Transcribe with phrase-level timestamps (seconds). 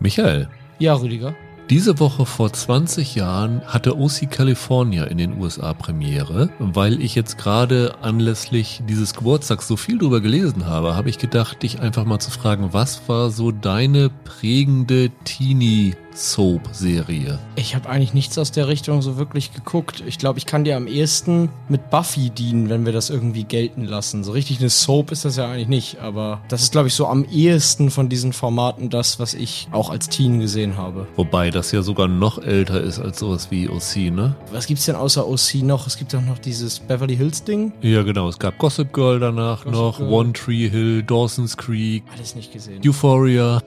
[0.00, 0.48] Michael,
[0.78, 1.34] Ja, Rüdiger.
[1.70, 6.50] diese Woche vor 20 Jahren hatte OC California in den USA Premiere.
[6.58, 11.62] Weil ich jetzt gerade anlässlich dieses Geburtstags so viel drüber gelesen habe, habe ich gedacht,
[11.62, 17.38] dich einfach mal zu fragen, was war so deine prägende Teenie Soap-Serie?
[17.54, 20.02] Ich habe eigentlich nichts aus der Richtung so wirklich geguckt.
[20.06, 23.84] Ich glaube, ich kann dir am ehesten mit Buffy dienen, wenn wir das irgendwie gelten
[23.84, 24.24] lassen.
[24.24, 27.06] So richtig eine Soap ist das ja eigentlich nicht, aber das ist, glaube ich, so
[27.06, 31.06] am ehesten von diesen Formaten das, was ich auch als Teen gesehen habe.
[31.14, 34.34] Wobei das ja sogar noch älter ist als sowas wie OC, ne?
[34.50, 35.86] Was gibt's denn außer OC noch?
[35.86, 37.72] Es gibt doch noch dieses Beverly Hills Ding.
[37.80, 38.28] Ja, genau.
[38.28, 40.12] Es gab Gossip Girl danach Gossip noch, Girl.
[40.12, 42.80] One Tree Hill, Dawson's Creek, Alles nicht gesehen.
[42.84, 43.62] Euphoria.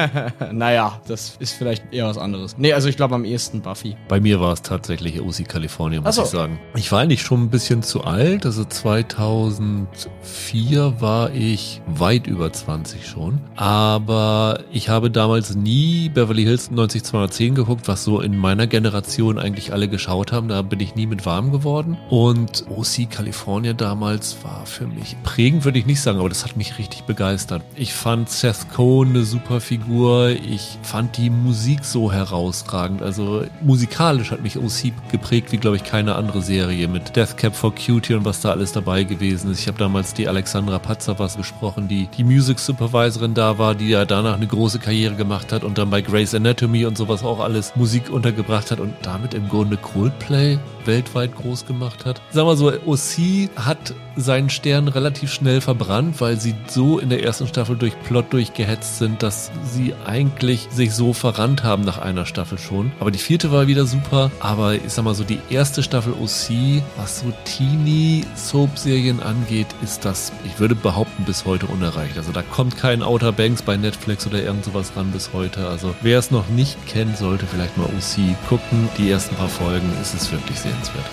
[0.52, 2.56] naja, das ist vielleicht eher was anderes.
[2.58, 3.96] Nee, also ich glaube am ehesten Buffy.
[4.08, 6.22] Bei mir war es tatsächlich OC California, muss so.
[6.22, 6.58] ich sagen.
[6.74, 8.46] Ich war eigentlich schon ein bisschen zu alt.
[8.46, 13.40] Also 2004 war ich weit über 20 schon.
[13.56, 19.72] Aber ich habe damals nie Beverly Hills 90210 geguckt, was so in meiner Generation eigentlich
[19.72, 20.48] alle geschaut haben.
[20.48, 21.96] Da bin ich nie mit warm geworden.
[22.10, 26.56] Und OC California damals war für mich prägend, würde ich nicht sagen, aber das hat
[26.56, 27.62] mich richtig begeistert.
[27.76, 30.30] Ich fand Seth Cohen eine super Figur.
[30.30, 33.02] Ich fand die Musik so herausragend.
[33.02, 37.56] Also musikalisch hat mich OC geprägt wie, glaube ich, keine andere Serie mit Death Cab
[37.56, 39.60] for Cutie und was da alles dabei gewesen ist.
[39.60, 44.04] Ich habe damals die Alexandra Patzawas gesprochen, die die Music Supervisorin da war, die ja
[44.04, 47.74] danach eine große Karriere gemacht hat und dann bei Grey's Anatomy und sowas auch alles
[47.76, 52.20] Musik untergebracht hat und damit im Grunde Coldplay weltweit groß gemacht hat.
[52.30, 57.24] Sagen wir so, OC hat seinen Stern relativ schnell verbrannt, weil sie so in der
[57.24, 62.26] ersten Staffel durch Plot durchgehetzt sind, dass sie eigentlich sich so verrannt haben nach einer
[62.26, 62.92] Staffel schon.
[63.00, 64.30] Aber die vierte war wieder super.
[64.40, 70.32] Aber ich sag mal so, die erste Staffel OC, was so Teenie-Soap-Serien angeht, ist das,
[70.44, 72.16] ich würde behaupten, bis heute unerreicht.
[72.16, 75.66] Also da kommt kein Outer Banks bei Netflix oder irgend sowas ran bis heute.
[75.66, 78.88] Also wer es noch nicht kennt, sollte vielleicht mal OC gucken.
[78.98, 81.06] Die ersten paar Folgen ist es wirklich sehenswert.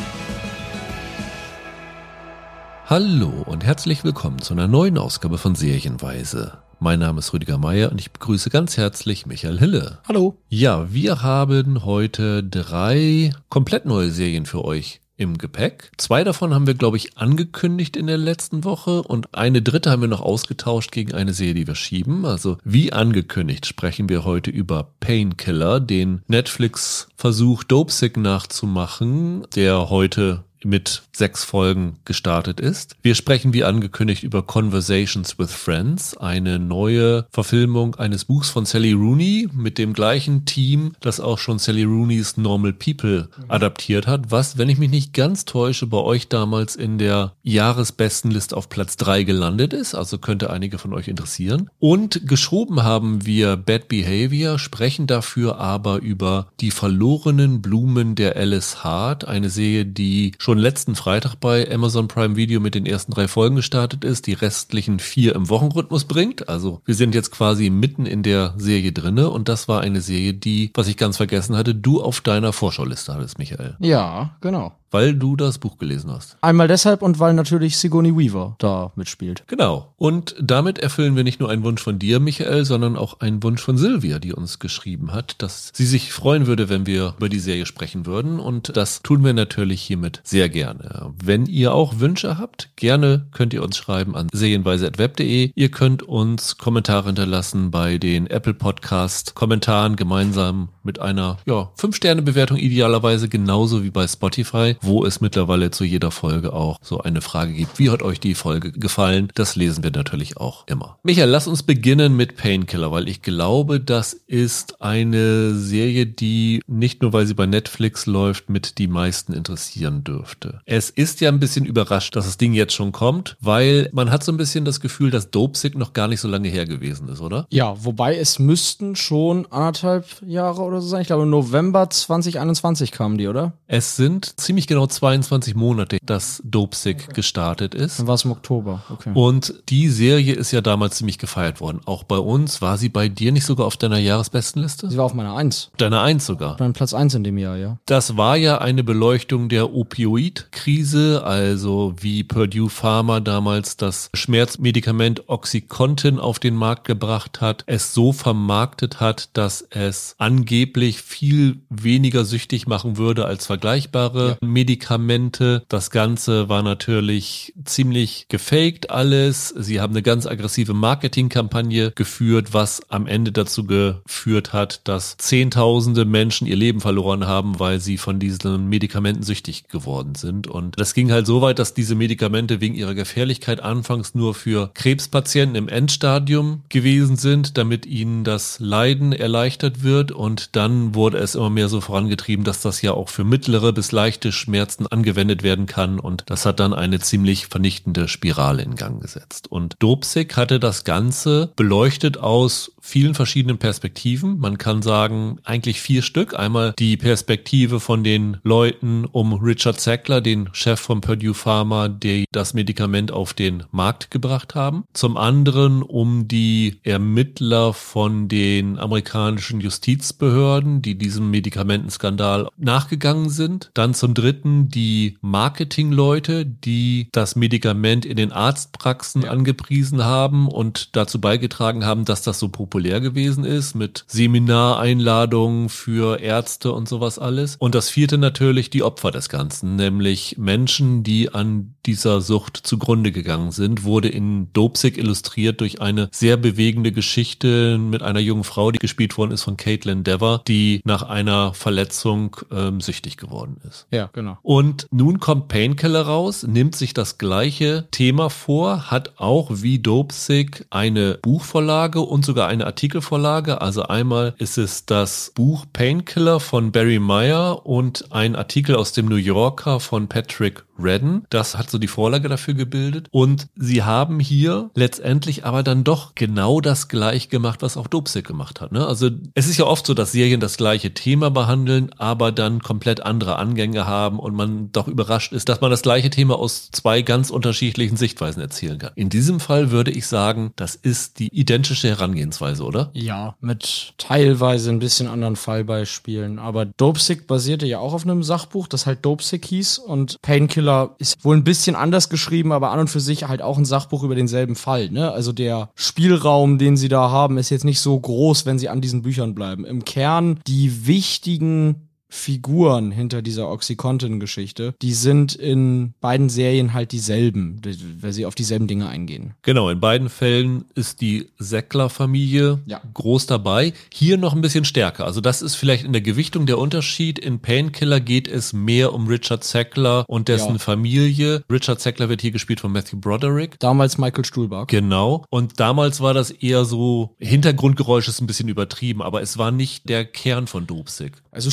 [2.91, 6.57] Hallo und herzlich willkommen zu einer neuen Ausgabe von Serienweise.
[6.84, 10.00] Mein Name ist Rüdiger Meier und ich begrüße ganz herzlich Michael Hille.
[10.08, 10.40] Hallo.
[10.50, 15.92] Ja, wir haben heute drei komplett neue Serien für euch im Gepäck.
[15.97, 20.02] Zwei davon haben wir, glaube ich, angekündigt in der letzten Woche und eine dritte haben
[20.02, 22.25] wir noch ausgetauscht gegen eine Serie, die wir schieben.
[22.25, 30.46] Also wie angekündigt sprechen wir heute über Painkiller, den Netflix Versuch Dopesick nachzumachen, der heute
[30.66, 32.95] mit sechs Folgen gestartet ist.
[33.01, 38.94] Wir sprechen wie angekündigt über Conversations with Friends, eine neue Verfilmung eines Buchs von Sally
[38.94, 44.57] Rooney mit dem gleichen Team, das auch schon Sally Rooneys Normal People adaptiert hat, was,
[44.57, 49.23] wenn ich mich nicht ganz täusche, bei euch damals in der Jahresbestenliste auf Platz drei
[49.23, 51.69] gelandet ist, also könnte einige von euch interessieren.
[51.79, 58.83] Und geschoben haben wir Bad Behavior, sprechen dafür aber über die verlorenen Blumen der Alice
[58.83, 63.28] Hart, eine Serie, die schon letzten Freitag bei Amazon Prime Video mit den ersten drei
[63.28, 66.50] Folgen gestartet ist, die restlichen vier im Wochenrhythmus bringt.
[66.50, 70.34] Also wir sind jetzt quasi mitten in der Serie drinne und das war eine Serie,
[70.34, 74.73] die, was ich ganz vergessen hatte, du auf deiner Vorschauliste hattest, Michael, Ja, genau.
[74.91, 76.38] Weil du das Buch gelesen hast.
[76.41, 79.44] Einmal deshalb und weil natürlich Sigourney Weaver da mitspielt.
[79.47, 79.94] Genau.
[79.97, 83.62] Und damit erfüllen wir nicht nur einen Wunsch von dir, Michael, sondern auch einen Wunsch
[83.62, 87.40] von Silvia, die uns geschrieben hat, dass sie sich freuen würde, wenn wir über die
[87.40, 88.40] Serie sprechen würden.
[88.40, 91.13] Und das tun wir natürlich hiermit sehr gerne.
[91.24, 95.51] Wenn ihr auch Wünsche habt, gerne könnt ihr uns schreiben an serienweise.web.de.
[95.56, 102.58] Ihr könnt uns Kommentare hinterlassen bei den Apple Podcast Kommentaren gemeinsam mit einer ja, 5-Sterne-Bewertung
[102.58, 107.53] idealerweise genauso wie bei Spotify, wo es mittlerweile zu jeder Folge auch so eine Frage
[107.53, 107.80] gibt.
[107.80, 109.30] Wie hat euch die Folge gefallen?
[109.36, 110.97] Das lesen wir natürlich auch immer.
[111.03, 117.02] Michael, lass uns beginnen mit Painkiller, weil ich glaube, das ist eine Serie, die nicht
[117.02, 120.62] nur, weil sie bei Netflix läuft, mit die meisten interessieren dürfte.
[120.66, 124.24] Es ist ja ein bisschen überrascht, dass das Ding jetzt schon kommt, weil man hat
[124.24, 127.22] so ein bisschen das Gefühl, dass Dopesick noch gar nicht so lange her gewesen ist,
[127.22, 127.46] oder?
[127.50, 131.01] Ja, wobei es müssten schon anderthalb Jahre oder so sein.
[131.01, 133.53] Ich glaube, November 2021 kamen die, oder?
[133.68, 138.00] Es sind ziemlich genau 22 Monate, dass Dopesick gestartet ist.
[138.00, 138.83] Dann war es im Oktober.
[138.89, 139.12] Okay.
[139.13, 141.81] Und die Serie ist ja damals ziemlich gefeiert worden.
[141.85, 142.62] Auch bei uns.
[142.62, 144.89] War sie bei dir nicht sogar auf deiner Jahresbestenliste?
[144.89, 145.71] Sie war auf meiner Eins.
[145.77, 146.56] Deiner Eins sogar.
[146.59, 147.77] Mein Platz eins in dem Jahr, ja.
[147.85, 156.19] Das war ja eine Beleuchtung der Opioid-Krise, also wie Purdue Pharma damals das Schmerzmedikament Oxycontin
[156.19, 162.24] auf den Markt gebracht hat, es so vermarktet hat, dass es angeblich angeblich viel weniger
[162.24, 164.48] süchtig machen würde als vergleichbare ja.
[164.48, 165.63] Medikamente.
[165.69, 169.50] Das Ganze war natürlich ziemlich gefaked alles.
[169.58, 176.06] Sie haben eine ganz aggressive Marketingkampagne geführt, was am Ende dazu geführt hat, dass Zehntausende
[176.06, 180.46] Menschen ihr Leben verloren haben, weil sie von diesen Medikamenten süchtig geworden sind.
[180.46, 184.69] Und das ging halt so weit, dass diese Medikamente wegen ihrer Gefährlichkeit anfangs nur für
[184.75, 190.12] Krebspatienten im Endstadium gewesen sind, damit ihnen das Leiden erleichtert wird.
[190.12, 193.92] Und dann wurde es immer mehr so vorangetrieben, dass das ja auch für mittlere bis
[193.92, 196.00] leichte Schmerzen angewendet werden kann.
[196.00, 199.50] Und das hat dann eine ziemlich vernichtende Spirale in Gang gesetzt.
[199.50, 204.39] Und Dopsig hatte das Ganze beleuchtet aus vielen verschiedenen Perspektiven.
[204.39, 206.38] Man kann sagen, eigentlich vier Stück.
[206.38, 212.25] Einmal die Perspektive von den Leuten um Richard Sackler, den Chef von Purdue Pharma, die
[212.31, 214.83] das Medikament auf den Markt gebracht haben.
[214.94, 223.69] Zum anderen um die Ermittler von den amerikanischen Justizbehörden, die diesem Medikamentenskandal nachgegangen sind.
[223.75, 229.31] Dann zum dritten die Marketingleute, die das Medikament in den Arztpraxen ja.
[229.31, 236.19] angepriesen haben und dazu beigetragen haben, dass das so populär gewesen ist mit Seminareinladungen für
[236.19, 237.56] Ärzte und sowas alles.
[237.57, 243.12] Und das vierte natürlich die Opfer des Ganzen, nämlich Menschen, die an dieser Sucht zugrunde
[243.12, 248.71] gegangen sind, wurde in Dopsig illustriert durch eine sehr bewegende Geschichte mit einer jungen Frau,
[248.71, 253.88] die gespielt worden ist von Caitlin Dever, die nach einer Verletzung ähm, süchtig geworden ist.
[253.91, 254.38] Ja, genau.
[254.41, 260.65] Und nun kommt Painkiller raus, nimmt sich das gleiche Thema vor, hat auch wie Dopsig
[260.69, 263.60] eine Buchvorlage und sogar eine eine Artikelvorlage.
[263.62, 269.08] Also einmal ist es das Buch Painkiller von Barry Meyer und ein Artikel aus dem
[269.08, 271.25] New Yorker von Patrick Redden.
[271.30, 273.07] Das hat so die Vorlage dafür gebildet.
[273.12, 278.25] Und sie haben hier letztendlich aber dann doch genau das gleich gemacht, was auch Dopsic
[278.25, 278.72] gemacht hat.
[278.72, 278.86] Ne?
[278.86, 283.01] Also es ist ja oft so, dass Serien das gleiche Thema behandeln, aber dann komplett
[283.01, 287.01] andere Angänge haben und man doch überrascht ist, dass man das gleiche Thema aus zwei
[287.01, 288.92] ganz unterschiedlichen Sichtweisen erzählen kann.
[288.95, 292.89] In diesem Fall würde ich sagen, das ist die identische Herangehensweise, oder?
[292.94, 296.39] Ja, mit teilweise ein bisschen anderen Fallbeispielen.
[296.39, 300.95] Aber Dopesick basierte ja auch auf einem Sachbuch, das halt Dopesick hieß und Painkiller Thriller
[301.00, 304.03] ist wohl ein bisschen anders geschrieben, aber an und für sich halt auch ein Sachbuch
[304.03, 304.89] über denselben Fall.
[304.89, 305.12] Ne?
[305.12, 308.81] Also der Spielraum, den sie da haben, ist jetzt nicht so groß, wenn sie an
[308.81, 309.65] diesen Büchern bleiben.
[309.65, 317.62] Im Kern die wichtigen Figuren hinter dieser Oxycontin-Geschichte, die sind in beiden Serien halt dieselben,
[318.02, 319.34] weil sie auf dieselben Dinge eingehen.
[319.44, 322.81] Genau, in beiden Fällen ist die Säckler-Familie ja.
[322.94, 323.74] groß dabei.
[323.94, 325.06] Hier noch ein bisschen stärker.
[325.06, 327.18] Also das ist vielleicht in der Gewichtung der Unterschied.
[327.18, 330.60] In Painkiller geht es mehr um Richard Sackler und dessen ja.
[330.60, 331.44] Familie.
[331.50, 333.58] Richard Sackler wird hier gespielt von Matthew Broderick.
[333.60, 334.68] Damals Michael Stuhlbarg.
[334.68, 335.24] Genau.
[335.30, 339.88] Und damals war das eher so, Hintergrundgeräusch ist ein bisschen übertrieben, aber es war nicht
[339.88, 341.13] der Kern von Dopsig.
[341.31, 341.50] Also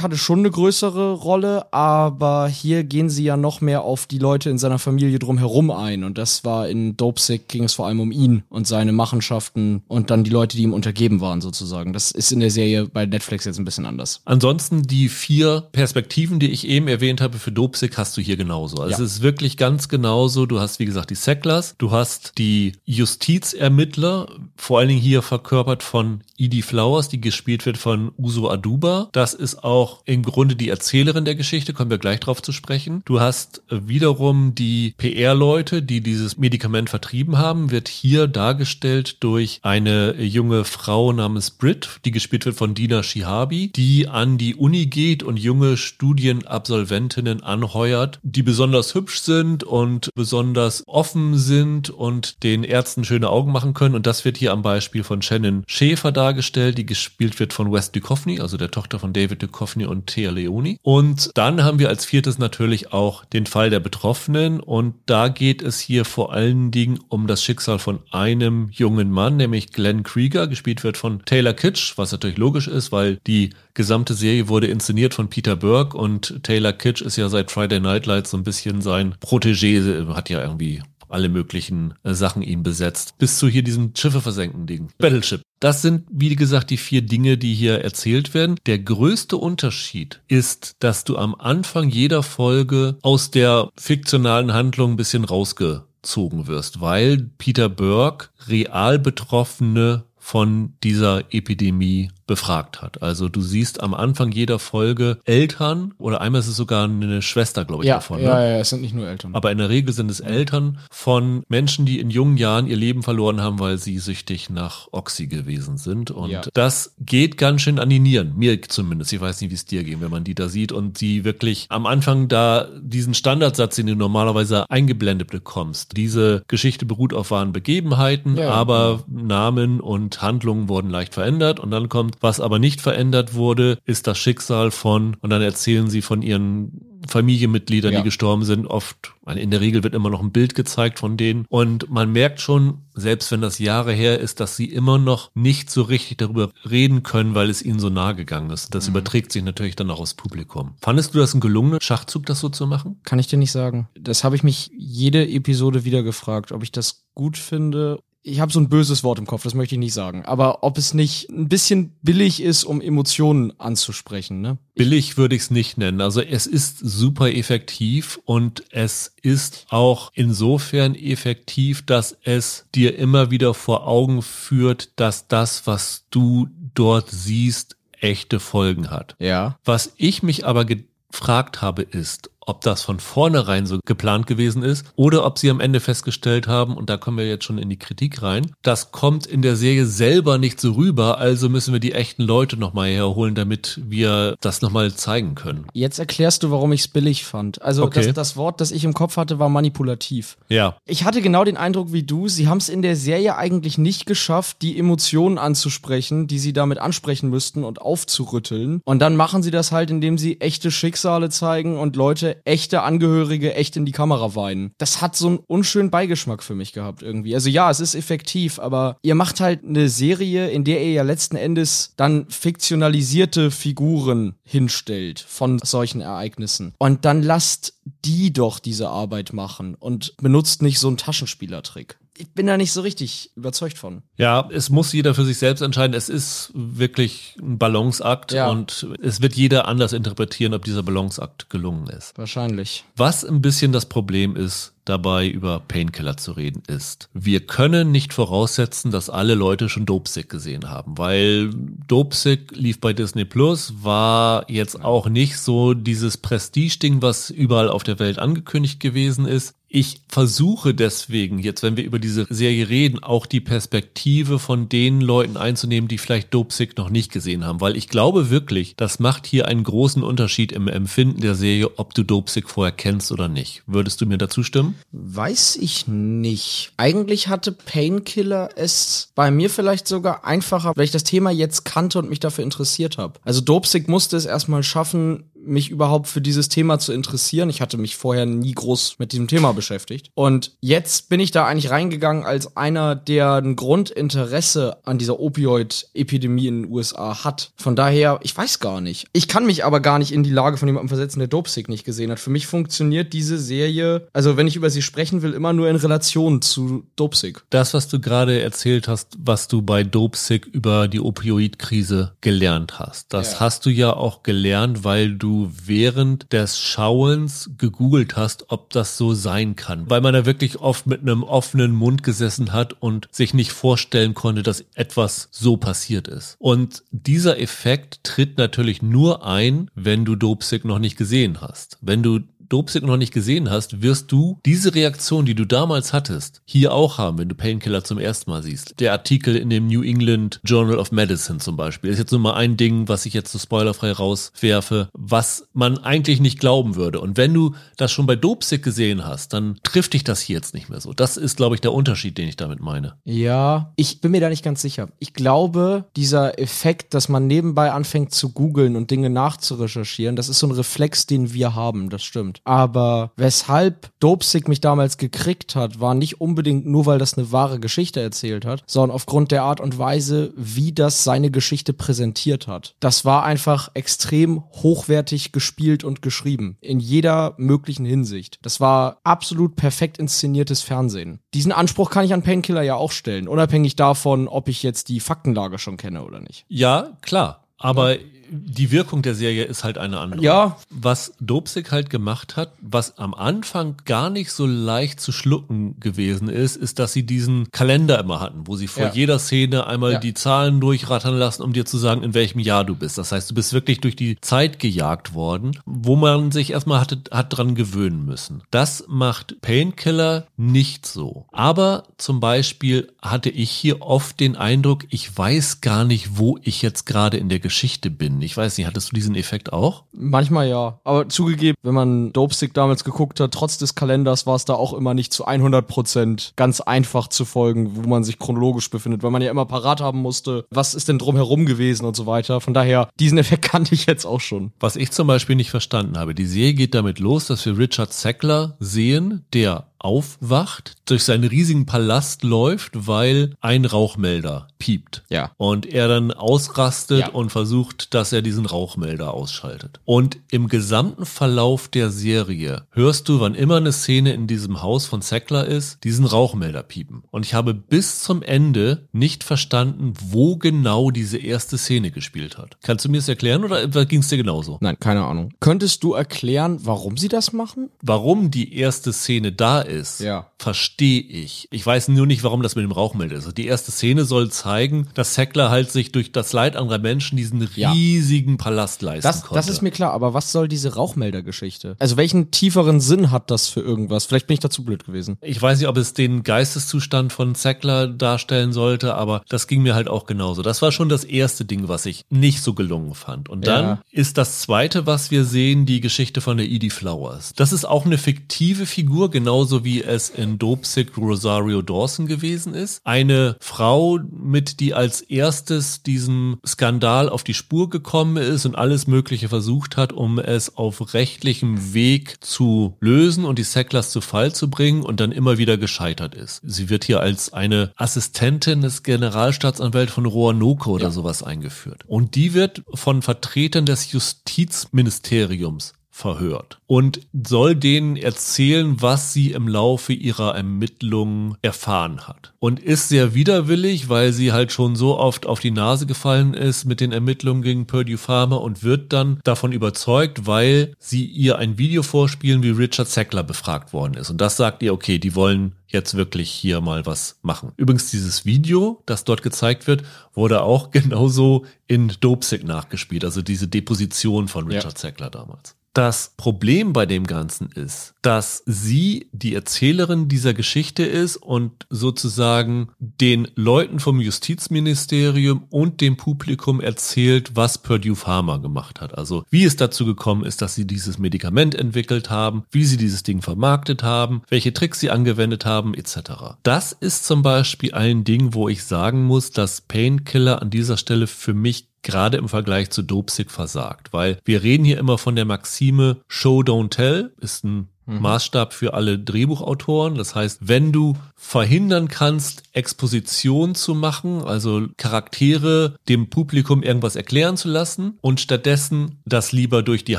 [0.00, 4.50] Hatte schon eine größere Rolle, aber hier gehen sie ja noch mehr auf die Leute
[4.50, 6.04] in seiner Familie drumherum ein.
[6.04, 10.10] Und das war in Dopesick ging es vor allem um ihn und seine Machenschaften und
[10.10, 11.92] dann die Leute, die ihm untergeben waren, sozusagen.
[11.92, 14.20] Das ist in der Serie bei Netflix jetzt ein bisschen anders.
[14.24, 18.82] Ansonsten die vier Perspektiven, die ich eben erwähnt habe für Dopesick, hast du hier genauso.
[18.82, 19.04] Also ja.
[19.04, 20.46] es ist wirklich ganz genauso.
[20.46, 25.82] Du hast, wie gesagt, die Sacklers, du hast die Justizermittler, vor allen Dingen hier verkörpert
[25.82, 29.08] von Edie Flowers, die gespielt wird von Uso Aduba.
[29.12, 32.52] Das ist auch auch im Grunde die Erzählerin der Geschichte, kommen wir gleich drauf zu
[32.52, 33.02] sprechen.
[33.04, 40.20] Du hast wiederum die PR-Leute, die dieses Medikament vertrieben haben, wird hier dargestellt durch eine
[40.22, 45.22] junge Frau namens Brit, die gespielt wird von Dina Shihabi, die an die Uni geht
[45.22, 53.04] und junge Studienabsolventinnen anheuert, die besonders hübsch sind und besonders offen sind und den Ärzten
[53.04, 53.94] schöne Augen machen können.
[53.94, 57.92] Und das wird hier am Beispiel von Shannon Schäfer dargestellt, die gespielt wird von Wes
[57.92, 60.78] Duchovny, also der Tochter von David Duchovny Daphne und Thea Leoni.
[60.82, 64.60] Und dann haben wir als viertes natürlich auch den Fall der Betroffenen.
[64.60, 69.36] Und da geht es hier vor allen Dingen um das Schicksal von einem jungen Mann,
[69.36, 74.14] nämlich Glenn Krieger, gespielt wird von Taylor Kitsch, was natürlich logisch ist, weil die gesamte
[74.14, 78.30] Serie wurde inszeniert von Peter Burke und Taylor Kitsch ist ja seit Friday Night Lights
[78.30, 83.16] so ein bisschen sein Protégé, hat ja irgendwie alle möglichen äh, Sachen ihn besetzt.
[83.18, 84.88] Bis zu hier diesem Schiffe versenken Ding.
[84.98, 85.42] Battleship.
[85.60, 88.56] Das sind, wie gesagt, die vier Dinge, die hier erzählt werden.
[88.66, 94.96] Der größte Unterschied ist, dass du am Anfang jeder Folge aus der fiktionalen Handlung ein
[94.96, 103.02] bisschen rausgezogen wirst, weil Peter Burke real Betroffene von dieser Epidemie befragt hat.
[103.02, 107.64] Also du siehst am Anfang jeder Folge Eltern oder einmal ist es sogar eine Schwester,
[107.64, 108.20] glaube ich, ja, davon.
[108.22, 108.50] Ja, ne?
[108.52, 109.34] ja, es sind nicht nur Eltern.
[109.34, 113.02] Aber in der Regel sind es Eltern von Menschen, die in jungen Jahren ihr Leben
[113.02, 116.10] verloren haben, weil sie süchtig nach Oxy gewesen sind.
[116.12, 116.42] Und Ja.
[116.54, 118.34] das geht ganz schön an die Nieren.
[118.36, 119.12] Mir zumindest.
[119.12, 121.66] Ich weiß nicht, wie es dir geht, wenn man die da sieht und die wirklich
[121.70, 125.96] am Anfang da diesen Standardsatz, den du normalerweise eingeblendet bekommst.
[125.96, 128.50] Diese Geschichte beruht auf wahren Begebenheiten, Ja.
[128.50, 131.58] aber Namen und Handlungen wurden leicht verändert.
[131.58, 135.88] Und dann kommt, was aber nicht verändert wurde, ist das Schicksal von, und dann erzählen
[135.90, 138.00] sie von ihren Familienmitgliedern, Ja.
[138.00, 138.66] die gestorben sind.
[138.66, 141.46] Oft, in der Regel wird immer noch ein Bild gezeigt von denen.
[141.48, 145.70] Und man merkt schon, selbst wenn das Jahre her ist, dass sie immer noch nicht
[145.70, 148.74] so richtig darüber reden können, weil es ihnen so nahe gegangen ist.
[148.74, 150.74] Das überträgt sich natürlich dann auch aufs Publikum.
[150.82, 153.00] Fandest du das einen gelungenen Schachzug, das so zu machen?
[153.04, 153.88] Kann ich dir nicht sagen.
[153.98, 158.00] Das habe ich mich jede Episode wieder gefragt, ob ich das gut finde.
[158.28, 160.24] Ich habe so ein böses Wort im Kopf, das möchte ich nicht sagen.
[160.24, 164.58] Aber ob es nicht ein bisschen billig ist, um Emotionen anzusprechen, ne?
[164.74, 166.00] Billig würde ich es nicht nennen.
[166.00, 173.30] Also es ist super effektiv und es ist auch insofern effektiv, dass es dir immer
[173.30, 179.16] wieder vor Augen führt, dass das, was du dort siehst, echte Folgen hat.
[179.18, 179.58] Ja.
[179.64, 184.86] Was ich mich aber gefragt habe, ist, ob das von vornherein so geplant gewesen ist
[184.96, 187.78] oder ob sie am Ende festgestellt haben, und da kommen wir jetzt schon in die
[187.78, 191.92] Kritik rein, das kommt in der Serie selber nicht so rüber, also müssen wir die
[191.92, 195.66] echten Leute nochmal herholen, damit wir das nochmal zeigen können.
[195.72, 197.60] Jetzt erklärst du, warum ich es billig fand.
[197.62, 198.06] Also Okay.
[198.06, 200.36] das, das Wort, das ich im Kopf hatte, war manipulativ.
[200.48, 200.76] Ja.
[200.86, 204.06] Ich hatte genau den Eindruck wie du, sie haben es in der Serie eigentlich nicht
[204.06, 208.80] geschafft, die Emotionen anzusprechen, die sie damit ansprechen müssten und aufzurütteln.
[208.84, 213.54] Und dann machen sie das halt, indem sie echte Schicksale zeigen und Leute, echte Angehörige,
[213.54, 214.72] echt in die Kamera weinen.
[214.78, 217.34] Das hat so einen unschönen Beigeschmack für mich gehabt irgendwie.
[217.34, 221.02] Also ja, es ist effektiv, aber ihr macht halt eine Serie, in der ihr ja
[221.02, 226.74] letzten Endes dann fiktionalisierte Figuren hinstellt von solchen Ereignissen.
[226.78, 231.98] Und dann lasst die doch diese Arbeit machen und benutzt nicht so einen Taschenspielertrick.
[232.18, 234.02] Ich bin da nicht so richtig überzeugt von.
[234.16, 235.94] Ja, es muss jeder für sich selbst entscheiden.
[235.94, 238.48] Es ist wirklich ein Balanceakt Ja.
[238.50, 242.18] und es wird jeder anders interpretieren, ob dieser Balanceakt gelungen ist.
[242.18, 242.84] Wahrscheinlich.
[242.96, 248.14] Was ein bisschen das Problem ist, dabei über Painkiller zu reden, ist, wir können nicht
[248.14, 251.50] voraussetzen, dass alle Leute schon Dopesick gesehen haben, weil
[251.86, 257.82] Dopesick lief bei Disney Plus, war jetzt auch nicht so dieses Prestige-Ding, was überall auf
[257.84, 259.54] der Welt angekündigt gewesen ist.
[259.70, 265.02] Ich versuche deswegen, jetzt wenn wir über diese Serie reden, auch die Perspektive von den
[265.02, 269.26] Leuten einzunehmen, die vielleicht Dopesick noch nicht gesehen haben, weil ich glaube wirklich, das macht
[269.26, 273.62] hier einen großen Unterschied im Empfinden der Serie, ob du Dopesick vorher kennst oder nicht.
[273.66, 274.76] Würdest du mir dazu stimmen?
[274.92, 276.72] Weiß ich nicht.
[276.78, 281.98] Eigentlich hatte Painkiller es bei mir vielleicht sogar einfacher, weil ich das Thema jetzt kannte
[281.98, 283.20] und mich dafür interessiert habe.
[283.22, 287.50] Also Dopesick musste es erstmal schaffen, mich überhaupt für dieses Thema zu interessieren.
[287.50, 290.10] Ich hatte mich vorher nie groß mit diesem Thema beschäftigt.
[290.14, 296.46] Und jetzt bin ich da eigentlich reingegangen als einer, der ein Grundinteresse an dieser Opioid-Epidemie
[296.46, 297.50] in den USA hat.
[297.56, 299.06] Von daher, ich weiß gar nicht.
[299.12, 301.84] Ich kann mich aber gar nicht in die Lage von jemandem versetzen, der Dopesick nicht
[301.84, 302.20] gesehen hat.
[302.20, 305.76] Für mich funktioniert diese Serie, also wenn ich über sie sprechen will, immer nur in
[305.76, 307.42] Relation zu Dopesick.
[307.50, 313.12] Das, was du gerade erzählt hast, was du bei Dopesick über die Opioidkrise gelernt hast,
[313.12, 313.40] das Ja.
[313.40, 319.14] hast du ja auch gelernt, weil du während des Schauens gegoogelt hast, ob das so
[319.14, 319.88] sein kann.
[319.88, 324.14] Weil man da wirklich oft mit einem offenen Mund gesessen hat und sich nicht vorstellen
[324.14, 326.36] konnte, dass etwas so passiert ist.
[326.38, 331.78] Und dieser Effekt tritt natürlich nur ein, wenn du Dopesick noch nicht gesehen hast.
[331.80, 336.42] Wenn du Dopesick noch nicht gesehen hast, wirst du diese Reaktion, die du damals hattest,
[336.44, 338.80] hier auch haben, wenn du Painkiller zum ersten Mal siehst.
[338.80, 342.34] Der Artikel in dem New England Journal of Medicine zum Beispiel ist jetzt nur mal
[342.34, 347.00] ein Ding, was ich jetzt so spoilerfrei rauswerfe, was man eigentlich nicht glauben würde.
[347.00, 350.54] Und wenn du das schon bei Dopesick gesehen hast, dann trifft dich das hier jetzt
[350.54, 350.92] nicht mehr so.
[350.92, 352.94] Das ist, glaube ich, der Unterschied, den ich damit meine.
[353.04, 354.88] Ja, ich bin mir da nicht ganz sicher.
[354.98, 360.38] Ich glaube, dieser Effekt, dass man nebenbei anfängt zu googeln und Dinge nachzurecherchieren, das ist
[360.38, 362.37] so ein Reflex, den wir haben, das stimmt.
[362.44, 367.60] Aber weshalb Dopesick mich damals gekriegt hat, war nicht unbedingt nur, weil das eine wahre
[367.60, 372.74] Geschichte erzählt hat, sondern aufgrund der Art und Weise, wie das seine Geschichte präsentiert hat.
[372.80, 376.56] Das war einfach extrem hochwertig gespielt und geschrieben.
[376.60, 378.38] In jeder möglichen Hinsicht.
[378.42, 381.20] Das war absolut perfekt inszeniertes Fernsehen.
[381.34, 385.00] Diesen Anspruch kann ich an Painkiller ja auch stellen, unabhängig davon, ob ich jetzt die
[385.00, 386.44] Faktenlage schon kenne oder nicht.
[386.48, 387.44] Ja, klar.
[387.58, 387.96] Aber
[388.30, 390.20] die Wirkung der Serie ist halt eine andere.
[390.22, 390.56] Ja.
[390.70, 396.28] Was Dopsig halt gemacht hat, was am Anfang gar nicht so leicht zu schlucken gewesen
[396.28, 398.92] ist, ist, dass sie diesen Kalender immer hatten, wo sie vor Ja.
[398.92, 399.98] jeder Szene einmal Ja.
[400.00, 402.98] die Zahlen durchrattern lassen, um dir zu sagen, in welchem Jahr du bist.
[402.98, 407.00] Das heißt, du bist wirklich durch die Zeit gejagt worden, wo man sich erstmal hatte,
[407.10, 408.42] hat dran gewöhnen müssen.
[408.50, 411.26] Das macht Painkiller nicht so.
[411.32, 416.62] Aber zum Beispiel hatte ich hier oft den Eindruck, ich weiß gar nicht, wo ich
[416.62, 418.17] jetzt gerade in der Geschichte bin.
[418.22, 419.84] Ich weiß nicht, hattest du diesen Effekt auch?
[419.92, 420.80] Manchmal ja.
[420.84, 424.72] Aber zugegeben, wenn man Dopestick damals geguckt hat, trotz des Kalenders war es da auch
[424.72, 429.22] immer nicht zu 100% ganz einfach zu folgen, wo man sich chronologisch befindet, weil man
[429.22, 432.40] ja immer parat haben musste, was ist denn drumherum gewesen und so weiter.
[432.40, 434.52] Von daher, diesen Effekt kannte ich jetzt auch schon.
[434.60, 437.92] Was ich zum Beispiel nicht verstanden habe, die Serie geht damit los, dass wir Richard
[437.92, 445.04] Sackler sehen, der aufwacht, durch seinen riesigen Palast läuft, weil ein Rauchmelder piept.
[445.08, 445.32] Ja.
[445.36, 447.08] Und er dann ausrastet Ja.
[447.10, 449.80] und versucht, dass er diesen Rauchmelder ausschaltet.
[449.84, 454.86] Und im gesamten Verlauf der Serie hörst du, wann immer eine Szene in diesem Haus
[454.86, 457.02] von Sackler ist, diesen Rauchmelder piepen.
[457.10, 462.56] Und ich habe bis zum Ende nicht verstanden, wo genau diese erste Szene gespielt hat.
[462.62, 464.58] Kannst du mir das erklären oder ging es dir genauso?
[464.60, 465.32] Nein, keine Ahnung.
[465.40, 467.70] Könntest du erklären, warum sie das machen?
[467.82, 470.30] Warum die erste Szene da ist, Ja.
[470.38, 471.48] Verstehe ich.
[471.50, 473.24] Ich weiß nur nicht, warum das mit dem Rauchmelder ist.
[473.24, 477.16] Also Die erste Szene soll zeigen, dass Sackler halt sich durch das Leid anderer Menschen
[477.16, 477.72] diesen Ja.
[477.72, 479.34] riesigen Palast leisten Das, konnte.
[479.34, 481.76] das ist mir klar, aber was soll diese Rauchmeldergeschichte?
[481.78, 484.06] Also welchen tieferen Sinn hat das für irgendwas?
[484.06, 485.18] Vielleicht bin ich dazu blöd gewesen.
[485.22, 489.74] ich weiß nicht, ob es den Geisteszustand von Sackler darstellen sollte, aber das ging mir
[489.74, 490.42] halt auch genauso.
[490.42, 493.28] Das war schon das erste Ding, was ich nicht so gelungen fand.
[493.28, 493.82] Und dann Ja.
[493.90, 497.32] ist das zweite, was wir sehen, die Geschichte von der Edie Flowers.
[497.34, 502.82] Das ist auch eine fiktive Figur, genauso wie es in Dopesick Rosario Dawson gewesen ist.
[502.84, 508.86] Eine Frau, mit die als erstes diesem Skandal auf die Spur gekommen ist und alles
[508.86, 514.34] Mögliche versucht hat, um es auf rechtlichem Weg zu lösen und die Sacklers zu Fall
[514.34, 516.40] zu bringen und dann immer wieder gescheitert ist.
[516.44, 520.90] Sie wird hier als eine Assistentin des Generalstaatsanwälts von Roanoke oder Ja.
[520.90, 521.84] sowas eingeführt.
[521.86, 529.48] Und die wird von Vertretern des Justizministeriums verhört und soll denen erzählen, was sie im
[529.48, 532.34] Laufe ihrer Ermittlungen erfahren hat.
[532.38, 536.66] Und ist sehr widerwillig, weil sie halt schon so oft auf die Nase gefallen ist
[536.66, 541.58] mit den Ermittlungen gegen Purdue Pharma und wird dann davon überzeugt, weil sie ihr ein
[541.58, 544.08] Video vorspielen, wie Richard Sackler befragt worden ist.
[544.10, 547.52] Und das sagt ihr, okay, die wollen jetzt wirklich hier mal was machen.
[547.56, 549.82] Übrigens, dieses Video, das dort gezeigt wird,
[550.14, 554.58] wurde auch genauso in Dopesick nachgespielt, also diese Deposition von Ja.
[554.58, 555.57] Richard Sackler damals.
[555.74, 562.70] Das Problem bei dem Ganzen ist, dass sie die Erzählerin dieser Geschichte ist und sozusagen
[562.78, 568.96] den Leuten vom Justizministerium und dem Publikum erzählt, was Purdue Pharma gemacht hat.
[568.96, 573.02] Also wie es dazu gekommen ist, dass sie dieses Medikament entwickelt haben, wie sie dieses
[573.02, 576.38] Ding vermarktet haben, welche Tricks sie angewendet haben, etc.
[576.42, 581.06] Das ist zum Beispiel ein Ding, wo ich sagen muss, dass Painkiller an dieser Stelle
[581.06, 585.24] für mich gerade im Vergleich zu Dopesick versagt, weil wir reden hier immer von der
[585.24, 589.94] Maxime Show Don't Tell, ist ein Maßstab für alle Drehbuchautoren.
[589.94, 597.36] Das heißt, wenn du verhindern kannst, Exposition zu machen, also Charaktere dem Publikum irgendwas erklären
[597.36, 599.98] zu lassen und stattdessen das lieber durch die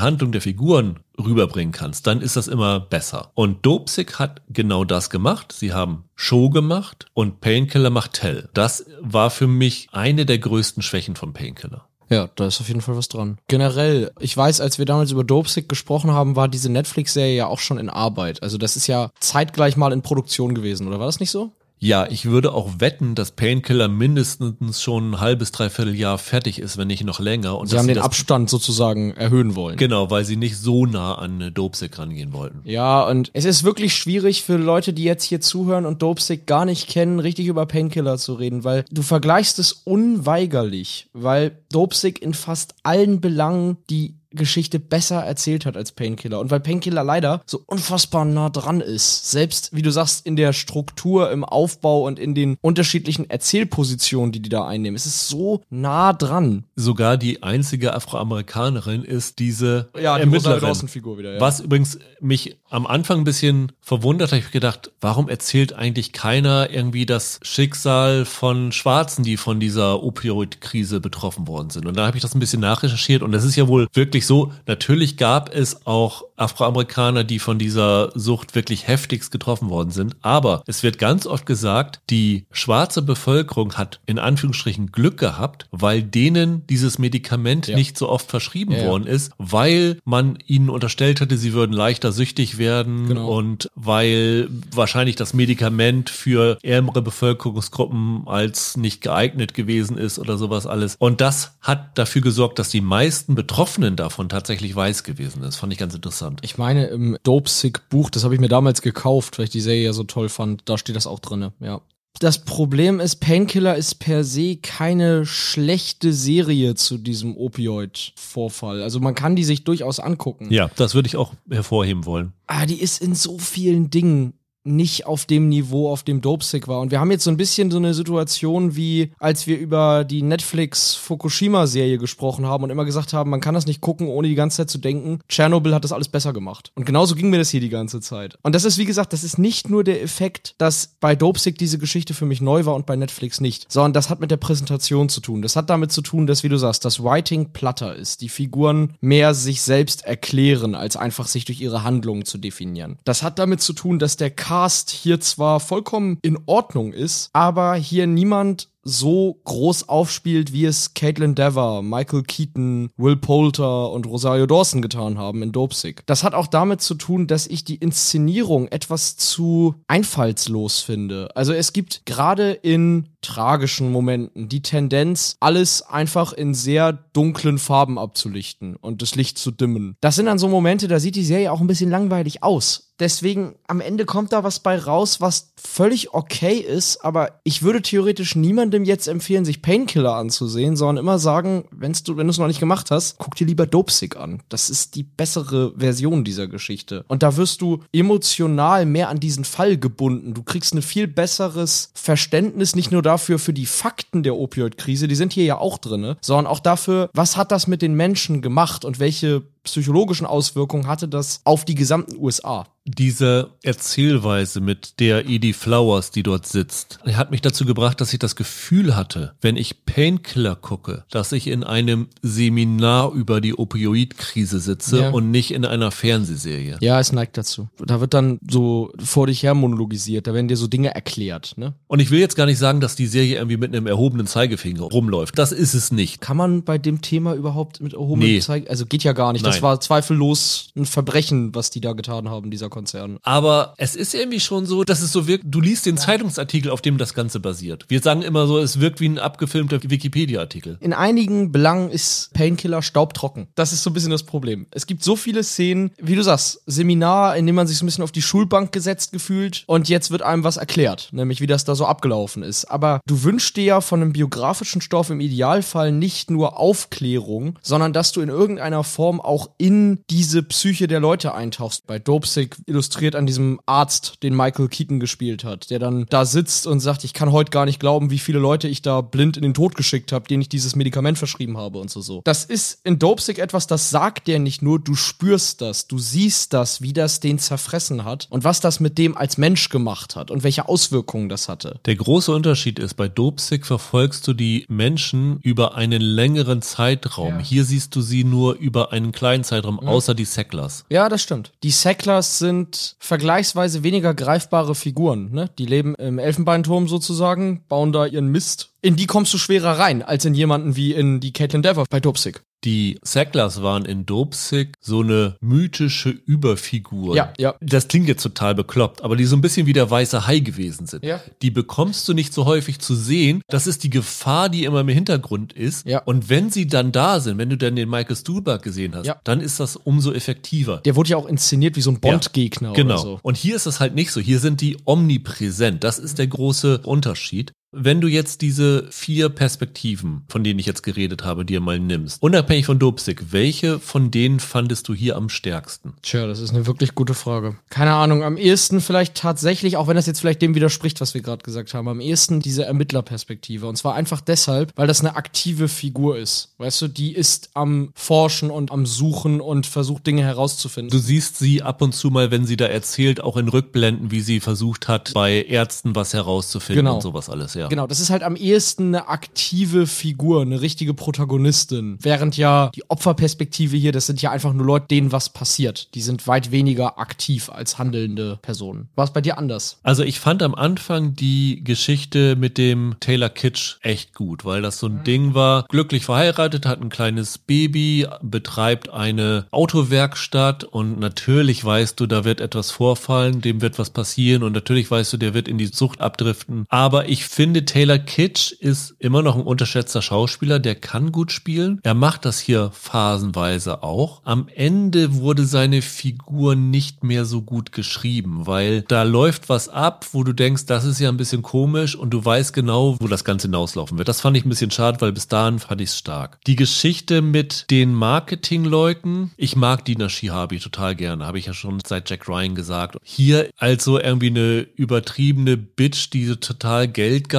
[0.00, 3.30] Handlung der Figuren rüberbringen kannst, dann ist das immer besser.
[3.34, 5.52] Und Dopesick hat genau das gemacht.
[5.52, 8.48] Sie haben Show gemacht und Painkiller macht Tell.
[8.54, 11.86] Das war für mich eine der größten Schwächen von Painkiller.
[12.10, 13.38] Ja, da ist auf jeden Fall was dran.
[13.46, 17.60] Generell, ich weiß, als wir damals über Dopesick gesprochen haben, war diese Netflix-Serie ja auch
[17.60, 18.42] schon in Arbeit.
[18.42, 21.52] Also das ist ja zeitgleich mal in Produktion gewesen, oder war das nicht so?
[21.82, 26.76] Ja, ich würde auch wetten, dass Painkiller mindestens schon ein halbes, dreiviertel Jahr fertig ist,
[26.76, 27.58] wenn nicht noch länger.
[27.58, 29.78] Und Sie haben den Abstand sozusagen erhöhen wollen.
[29.78, 32.60] Genau, weil sie nicht so nah an Dopesick rangehen wollten.
[32.64, 36.66] Ja, und es ist wirklich schwierig für Leute, die jetzt hier zuhören und Dopesick gar
[36.66, 42.34] nicht kennen, richtig über Painkiller zu reden, weil du vergleichst es unweigerlich, weil Dopesick in
[42.34, 46.40] fast allen Belangen die Geschichte besser erzählt hat als Painkiller.
[46.40, 49.30] Und weil Painkiller leider so unfassbar nah dran ist.
[49.30, 54.40] Selbst, wie du sagst, in der Struktur, im Aufbau und in den unterschiedlichen Erzählpositionen, die
[54.40, 54.96] die da einnehmen.
[54.96, 56.64] Es ist so nah dran.
[56.76, 60.60] Sogar die einzige Afroamerikanerin ist diese Ja, die Ermittlerin.
[60.60, 61.40] Wieder, ja.
[61.40, 66.12] Was übrigens mich am Anfang ein bisschen verwundert hat, habe ich gedacht, warum erzählt eigentlich
[66.12, 71.86] keiner irgendwie das Schicksal von Schwarzen, die von dieser Opioid-Krise betroffen worden sind?
[71.86, 74.26] Und da habe ich das ein bisschen nachrecherchiert und das ist ja wohl wirklich wirklich
[74.26, 80.16] so, natürlich gab es auch Afroamerikaner, die von dieser Sucht wirklich heftigst getroffen worden sind.
[80.22, 86.02] Aber es wird ganz oft gesagt, die schwarze Bevölkerung hat in Anführungsstrichen Glück gehabt, weil
[86.02, 87.76] denen dieses Medikament ja.
[87.76, 92.12] nicht so oft verschrieben ja, worden ist, weil man ihnen unterstellt hatte, sie würden leichter
[92.12, 93.28] süchtig werden genau.
[93.28, 100.66] und weil wahrscheinlich das Medikament für ärmere Bevölkerungsgruppen als nicht geeignet gewesen ist oder sowas
[100.66, 100.96] alles.
[100.98, 105.56] Und das hat dafür gesorgt, dass die meisten Betroffenen davon tatsächlich weiß gewesen ist.
[105.56, 106.40] Fand ich ganz interessant interessant.
[106.42, 109.84] Ich meine, im Dopesick Buch, das habe ich mir damals gekauft, weil ich die Serie
[109.84, 111.80] ja so toll fand, da steht das auch drin, ja.
[112.18, 118.82] Das Problem ist, Painkiller ist per se keine schlechte Serie zu diesem Opioid-Vorfall.
[118.82, 120.52] Also man kann die sich durchaus angucken.
[120.52, 122.32] Ja, das würde ich auch hervorheben wollen.
[122.48, 126.80] Ah, die ist in so vielen Dingen nicht auf dem Niveau, auf dem Dopesick war.
[126.80, 130.22] Und wir haben jetzt so ein bisschen so eine Situation, wie als wir über die
[130.22, 134.34] Netflix Fukushima-Serie gesprochen haben und immer gesagt haben, man kann das nicht gucken, ohne die
[134.34, 136.72] ganze Zeit zu denken, Tschernobyl hat das alles besser gemacht.
[136.74, 138.36] Und genauso ging mir das hier die ganze Zeit.
[138.42, 141.78] Und das ist, wie gesagt, das ist nicht nur der Effekt, dass bei Dopesick diese
[141.78, 145.08] Geschichte für mich neu war und bei Netflix nicht, sondern das hat mit der Präsentation
[145.08, 145.42] zu tun.
[145.42, 148.20] Das hat damit zu tun, dass, wie du sagst, das Writing platter ist.
[148.20, 152.98] Die Figuren mehr sich selbst erklären, als einfach sich durch ihre Handlungen zu definieren.
[153.04, 157.76] Das hat damit zu tun, dass der Cast hier zwar vollkommen in Ordnung ist, aber
[157.76, 164.46] hier niemand so groß aufspielt, wie es Caitlin Dever, Michael Keaton, Will Poulter und Rosario
[164.46, 166.02] Dawson getan haben in Dopesick.
[166.06, 171.28] Das hat auch damit zu tun, dass ich die Inszenierung etwas zu einfallslos finde.
[171.36, 177.98] Also es gibt gerade in tragischen Momenten die Tendenz, alles einfach in sehr dunklen Farben
[177.98, 179.96] abzulichten und das Licht zu dimmen.
[180.00, 182.89] Das sind dann so Momente, da sieht die Serie auch ein bisschen langweilig aus.
[183.00, 187.80] Deswegen am Ende kommt da was bei raus, was völlig okay ist, aber ich würde
[187.80, 192.38] theoretisch niemandem jetzt empfehlen, sich Painkiller anzusehen, sondern immer sagen, wenn's du, wenn du es
[192.38, 194.42] noch nicht gemacht hast, guck dir lieber Dopesick an.
[194.50, 197.04] Das ist die bessere Version dieser Geschichte.
[197.08, 200.34] Und da wirst du emotional mehr an diesen Fall gebunden.
[200.34, 205.14] Du kriegst ein viel besseres Verständnis, nicht nur dafür, für die Fakten der Opioid-Krise, die
[205.14, 208.84] sind hier ja auch drin, sondern auch dafür, was hat das mit den Menschen gemacht
[208.84, 212.66] und welche psychologischen Auswirkungen hatte das auf die gesamten USA.
[212.98, 218.18] Diese Erzählweise mit der Edie Flowers, die dort sitzt, hat mich dazu gebracht, dass ich
[218.18, 224.58] das Gefühl hatte, wenn ich Painkiller gucke, dass ich in einem Seminar über die Opioidkrise
[224.58, 225.10] sitze ja.
[225.10, 226.78] und nicht in einer Fernsehserie.
[226.80, 227.68] Ja, es neigt dazu.
[227.78, 231.54] Da wird dann so vor dich her monologisiert, da werden dir so Dinge erklärt.
[231.56, 231.74] Ne?
[231.86, 234.82] Und ich will jetzt gar nicht sagen, dass die Serie irgendwie mit einem erhobenen Zeigefinger
[234.82, 235.38] rumläuft.
[235.38, 236.20] Das ist es nicht.
[236.20, 238.40] Kann man bei dem Thema überhaupt mit erhobenem nee.
[238.40, 239.42] Zeigefinger, also geht ja gar nicht.
[239.42, 239.52] Nein.
[239.52, 243.18] Das war zweifellos ein Verbrechen, was die da getan haben, dieser Konzern.
[243.22, 246.80] Aber es ist irgendwie schon so, dass es so wirkt, du liest den Zeitungsartikel, auf
[246.80, 247.84] dem das Ganze basiert.
[247.88, 250.78] Wir sagen immer so, es wirkt wie ein abgefilmter Wikipedia-Artikel.
[250.80, 253.48] In einigen Belangen ist Painkiller staubtrocken.
[253.54, 254.66] Das ist so ein bisschen das Problem.
[254.70, 257.88] Es gibt so viele Szenen, wie du sagst, Seminar, in dem man sich so ein
[257.88, 261.64] bisschen auf die Schulbank gesetzt gefühlt und jetzt wird einem was erklärt, nämlich wie das
[261.64, 262.64] da so abgelaufen ist.
[262.66, 267.92] Aber du wünschst dir ja von einem biografischen Stoff im Idealfall nicht nur Aufklärung, sondern
[267.92, 271.86] dass du in irgendeiner Form auch auch in diese Psyche der Leute eintauchst.
[271.86, 276.66] Bei Dopesick illustriert an diesem Arzt, den Michael Keaton gespielt hat, der dann da sitzt
[276.66, 279.42] und sagt, ich kann heute gar nicht glauben, wie viele Leute ich da blind in
[279.42, 282.22] den Tod geschickt habe, denen ich dieses Medikament verschrieben habe und so so.
[282.24, 286.52] Das ist in Dopesick etwas, das sagt der nicht nur, du spürst das, du siehst
[286.52, 290.30] das, wie das den zerfressen hat und was das mit dem als Mensch gemacht hat
[290.30, 291.80] und welche Auswirkungen das hatte.
[291.86, 297.38] Der große Unterschied ist, bei Dopesick verfolgst du die Menschen über einen längeren Zeitraum.
[297.38, 297.44] Ja.
[297.44, 299.88] Hier siehst du sie nur über einen kleinen Zeitraum, mhm.
[299.88, 300.84] außer die Sacklers.
[300.90, 301.52] Ja, das stimmt.
[301.62, 302.49] Die Sacklers sind
[302.98, 305.30] vergleichsweise weniger greifbare Figuren.
[305.32, 305.50] Ne?
[305.58, 308.74] Die leben im Elfenbeinturm sozusagen, bauen da ihren Mist.
[308.82, 312.00] In die kommst du schwerer rein, als in jemanden wie in die Caitlin Dever bei
[312.00, 312.42] Dopsic.
[312.64, 317.16] Die Sacklers waren in Dopesick so eine mythische Überfigur.
[317.16, 317.54] Ja, ja.
[317.60, 320.86] Das klingt jetzt total bekloppt, aber die so ein bisschen wie der weiße Hai gewesen
[320.86, 321.04] sind.
[321.04, 321.20] Ja.
[321.40, 323.42] Die bekommst du nicht so häufig zu sehen.
[323.48, 325.86] Das ist die Gefahr, die immer im Hintergrund ist.
[325.86, 326.00] Ja.
[326.00, 329.20] Und wenn sie dann da sind, wenn du dann den Michael Stuhlberg gesehen hast, ja.
[329.24, 330.82] dann ist das umso effektiver.
[330.84, 332.68] Der wurde ja auch inszeniert wie so ein Bond-Gegner.
[332.68, 332.98] Ja, genau.
[332.98, 333.20] So.
[333.22, 334.20] Und hier ist es halt nicht so.
[334.20, 335.82] Hier sind die omnipräsent.
[335.82, 337.52] Das ist der große Unterschied.
[337.72, 342.20] Wenn du jetzt diese vier Perspektiven, von denen ich jetzt geredet habe, dir mal nimmst,
[342.20, 345.92] unabhängig von Dopsik, welche von denen fandest du hier am stärksten?
[346.02, 347.56] Tja, das ist eine wirklich gute Frage.
[347.68, 351.20] Keine Ahnung, am ehesten vielleicht tatsächlich, auch wenn das jetzt vielleicht dem widerspricht, was wir
[351.20, 353.68] gerade gesagt haben, am ehesten diese Ermittlerperspektive.
[353.68, 356.52] Und zwar einfach deshalb, weil das eine aktive Figur ist.
[356.58, 360.90] Weißt du, die ist am Forschen und am Suchen und versucht Dinge herauszufinden.
[360.90, 364.22] Du siehst sie ab und zu mal, wenn sie da erzählt, auch in Rückblenden, wie
[364.22, 366.96] sie versucht hat, bei Ärzten was herauszufinden genau.
[366.96, 367.54] und sowas alles.
[367.54, 367.59] Ja.
[367.60, 367.68] Ja.
[367.68, 371.98] Genau, das ist halt am ehesten eine aktive Figur, eine richtige Protagonistin.
[372.00, 375.94] Während ja die Opferperspektive hier, das sind ja einfach nur Leute, denen was passiert.
[375.94, 378.88] Die sind weit weniger aktiv als handelnde Personen.
[378.94, 379.78] War es bei dir anders?
[379.82, 384.78] Also ich fand am Anfang die Geschichte mit dem Taylor Kitsch echt gut, weil das
[384.78, 391.62] so ein Ding war, glücklich verheiratet, hat ein kleines Baby, betreibt eine Autowerkstatt und natürlich
[391.62, 395.34] weißt du, da wird etwas vorfallen, dem wird was passieren und natürlich weißt du, der
[395.34, 396.64] wird in die Sucht abdriften.
[396.68, 401.80] Aber ich finde, Taylor Kitsch ist immer noch ein unterschätzter Schauspieler, der kann gut spielen.
[401.82, 404.22] Er macht das hier phasenweise auch.
[404.24, 410.06] Am Ende wurde seine Figur nicht mehr so gut geschrieben, weil da läuft was ab,
[410.12, 413.24] wo du denkst, das ist ja ein bisschen komisch und du weißt genau, wo das
[413.24, 414.08] Ganze hinauslaufen wird.
[414.08, 416.38] Das fand ich ein bisschen schade, weil bis dahin fand ich es stark.
[416.46, 421.78] Die Geschichte mit den Marketingleuten, ich mag Dina Shihabi total gerne, habe ich ja schon
[421.86, 422.96] seit Jack Ryan gesagt.
[423.02, 426.88] Hier also irgendwie eine übertriebene Bitch, die total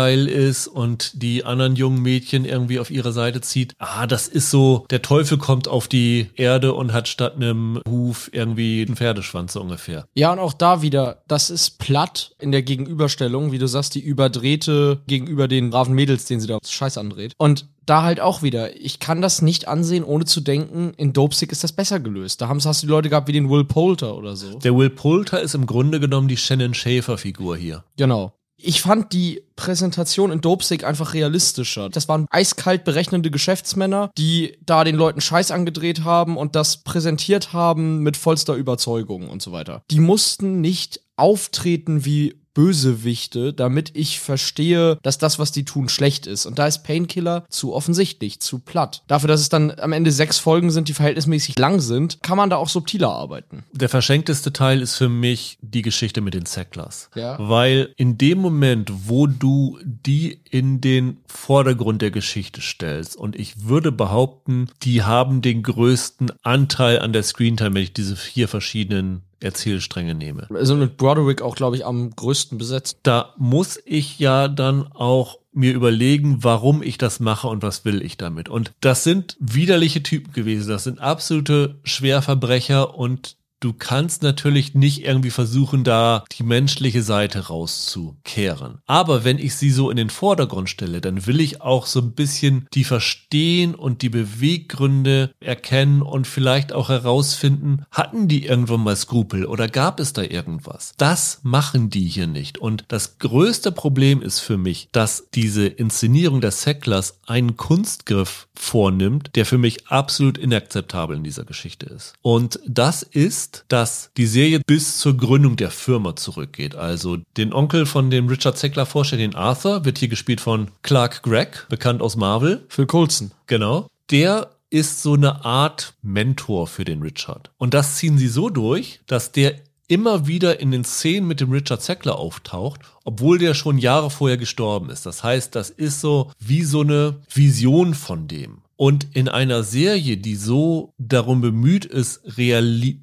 [0.01, 3.75] geldgeil ist und die anderen jungen Mädchen irgendwie auf ihre Seite zieht.
[3.79, 8.29] Ah, das ist so, der Teufel kommt auf die Erde und hat statt einem Huf
[8.33, 10.07] irgendwie einen Pferdeschwanz so ungefähr.
[10.13, 14.01] Ja, und auch da wieder, das ist platt in der Gegenüberstellung, wie du sagst, die
[14.01, 17.33] überdrehte gegenüber den braven Mädels, denen sie da Scheiß andreht.
[17.37, 21.51] Und da halt auch wieder, ich kann das nicht ansehen, ohne zu denken, in Dopesick
[21.51, 22.39] ist das besser gelöst.
[22.39, 24.59] Da haben, hast du die Leute gehabt wie den Will Poulter oder so.
[24.59, 27.83] Der Will Poulter ist im Grunde genommen die Shannon Schäfer-Figur hier.
[27.97, 28.33] Genau.
[28.63, 31.89] Ich fand die Präsentation in Dopesick einfach realistischer.
[31.89, 37.53] Das waren eiskalt berechnende Geschäftsmänner, die da den Leuten Scheiß angedreht haben und das präsentiert
[37.53, 39.83] haben mit vollster Überzeugung und so weiter.
[39.91, 46.27] Die mussten nicht auftreten wie Bösewichte, damit ich verstehe, dass das, was die tun, schlecht
[46.27, 46.45] ist.
[46.45, 49.03] Und da ist Painkiller zu offensichtlich, zu platt.
[49.07, 52.49] Dafür, dass es dann am Ende sechs Folgen sind, die verhältnismäßig lang sind, kann man
[52.49, 53.63] da auch subtiler arbeiten.
[53.71, 57.09] Der verschenkteste Teil ist für mich die Geschichte mit den Sacklers.
[57.15, 57.37] Ja.
[57.39, 63.67] Weil in dem Moment, wo du die in den Vordergrund der Geschichte stellst, und ich
[63.67, 69.23] würde behaupten, die haben den größten Anteil an der Screentime, wenn ich diese vier verschiedenen
[69.41, 70.47] Erzählstränge nehme.
[70.53, 72.97] Also mit Broderick auch, glaube ich, am größten besetzt.
[73.03, 78.01] Da muss ich ja dann auch mir überlegen, warum ich das mache und was will
[78.01, 78.47] ich damit.
[78.47, 80.69] Und das sind widerliche Typen gewesen.
[80.69, 87.47] Das sind absolute Schwerverbrecher und du kannst natürlich nicht irgendwie versuchen, da die menschliche Seite
[87.47, 88.79] rauszukehren.
[88.87, 92.13] Aber wenn ich sie so in den Vordergrund stelle, dann will ich auch so ein
[92.13, 98.95] bisschen die verstehen und die Beweggründe erkennen und vielleicht auch herausfinden, hatten die irgendwann mal
[98.95, 100.93] Skrupel oder gab es da irgendwas?
[100.97, 102.57] Das machen die hier nicht.
[102.57, 109.31] Und das größte Problem ist für mich, dass diese Inszenierung der Sacklers einen Kunstgriff vornimmt,
[109.35, 112.13] der für mich absolut inakzeptabel in dieser Geschichte ist.
[112.21, 116.75] Und das ist, dass die Serie bis zur Gründung der Firma zurückgeht.
[116.75, 121.23] Also den Onkel von dem Richard Sackler vorstellt, den Arthur, wird hier gespielt von Clark
[121.23, 122.65] Gregg, bekannt aus Marvel.
[122.69, 123.31] Phil Coulson.
[123.47, 123.87] Genau.
[124.09, 127.51] Der ist so eine Art Mentor für den Richard.
[127.57, 129.55] Und das ziehen sie so durch, dass der
[129.91, 134.37] immer wieder in den Szenen mit dem Richard Sackler auftaucht, obwohl der schon Jahre vorher
[134.37, 135.05] gestorben ist.
[135.05, 138.59] Das heißt, das ist so wie so eine Vision von dem.
[138.77, 142.21] Und in einer Serie, die so darum bemüht ist,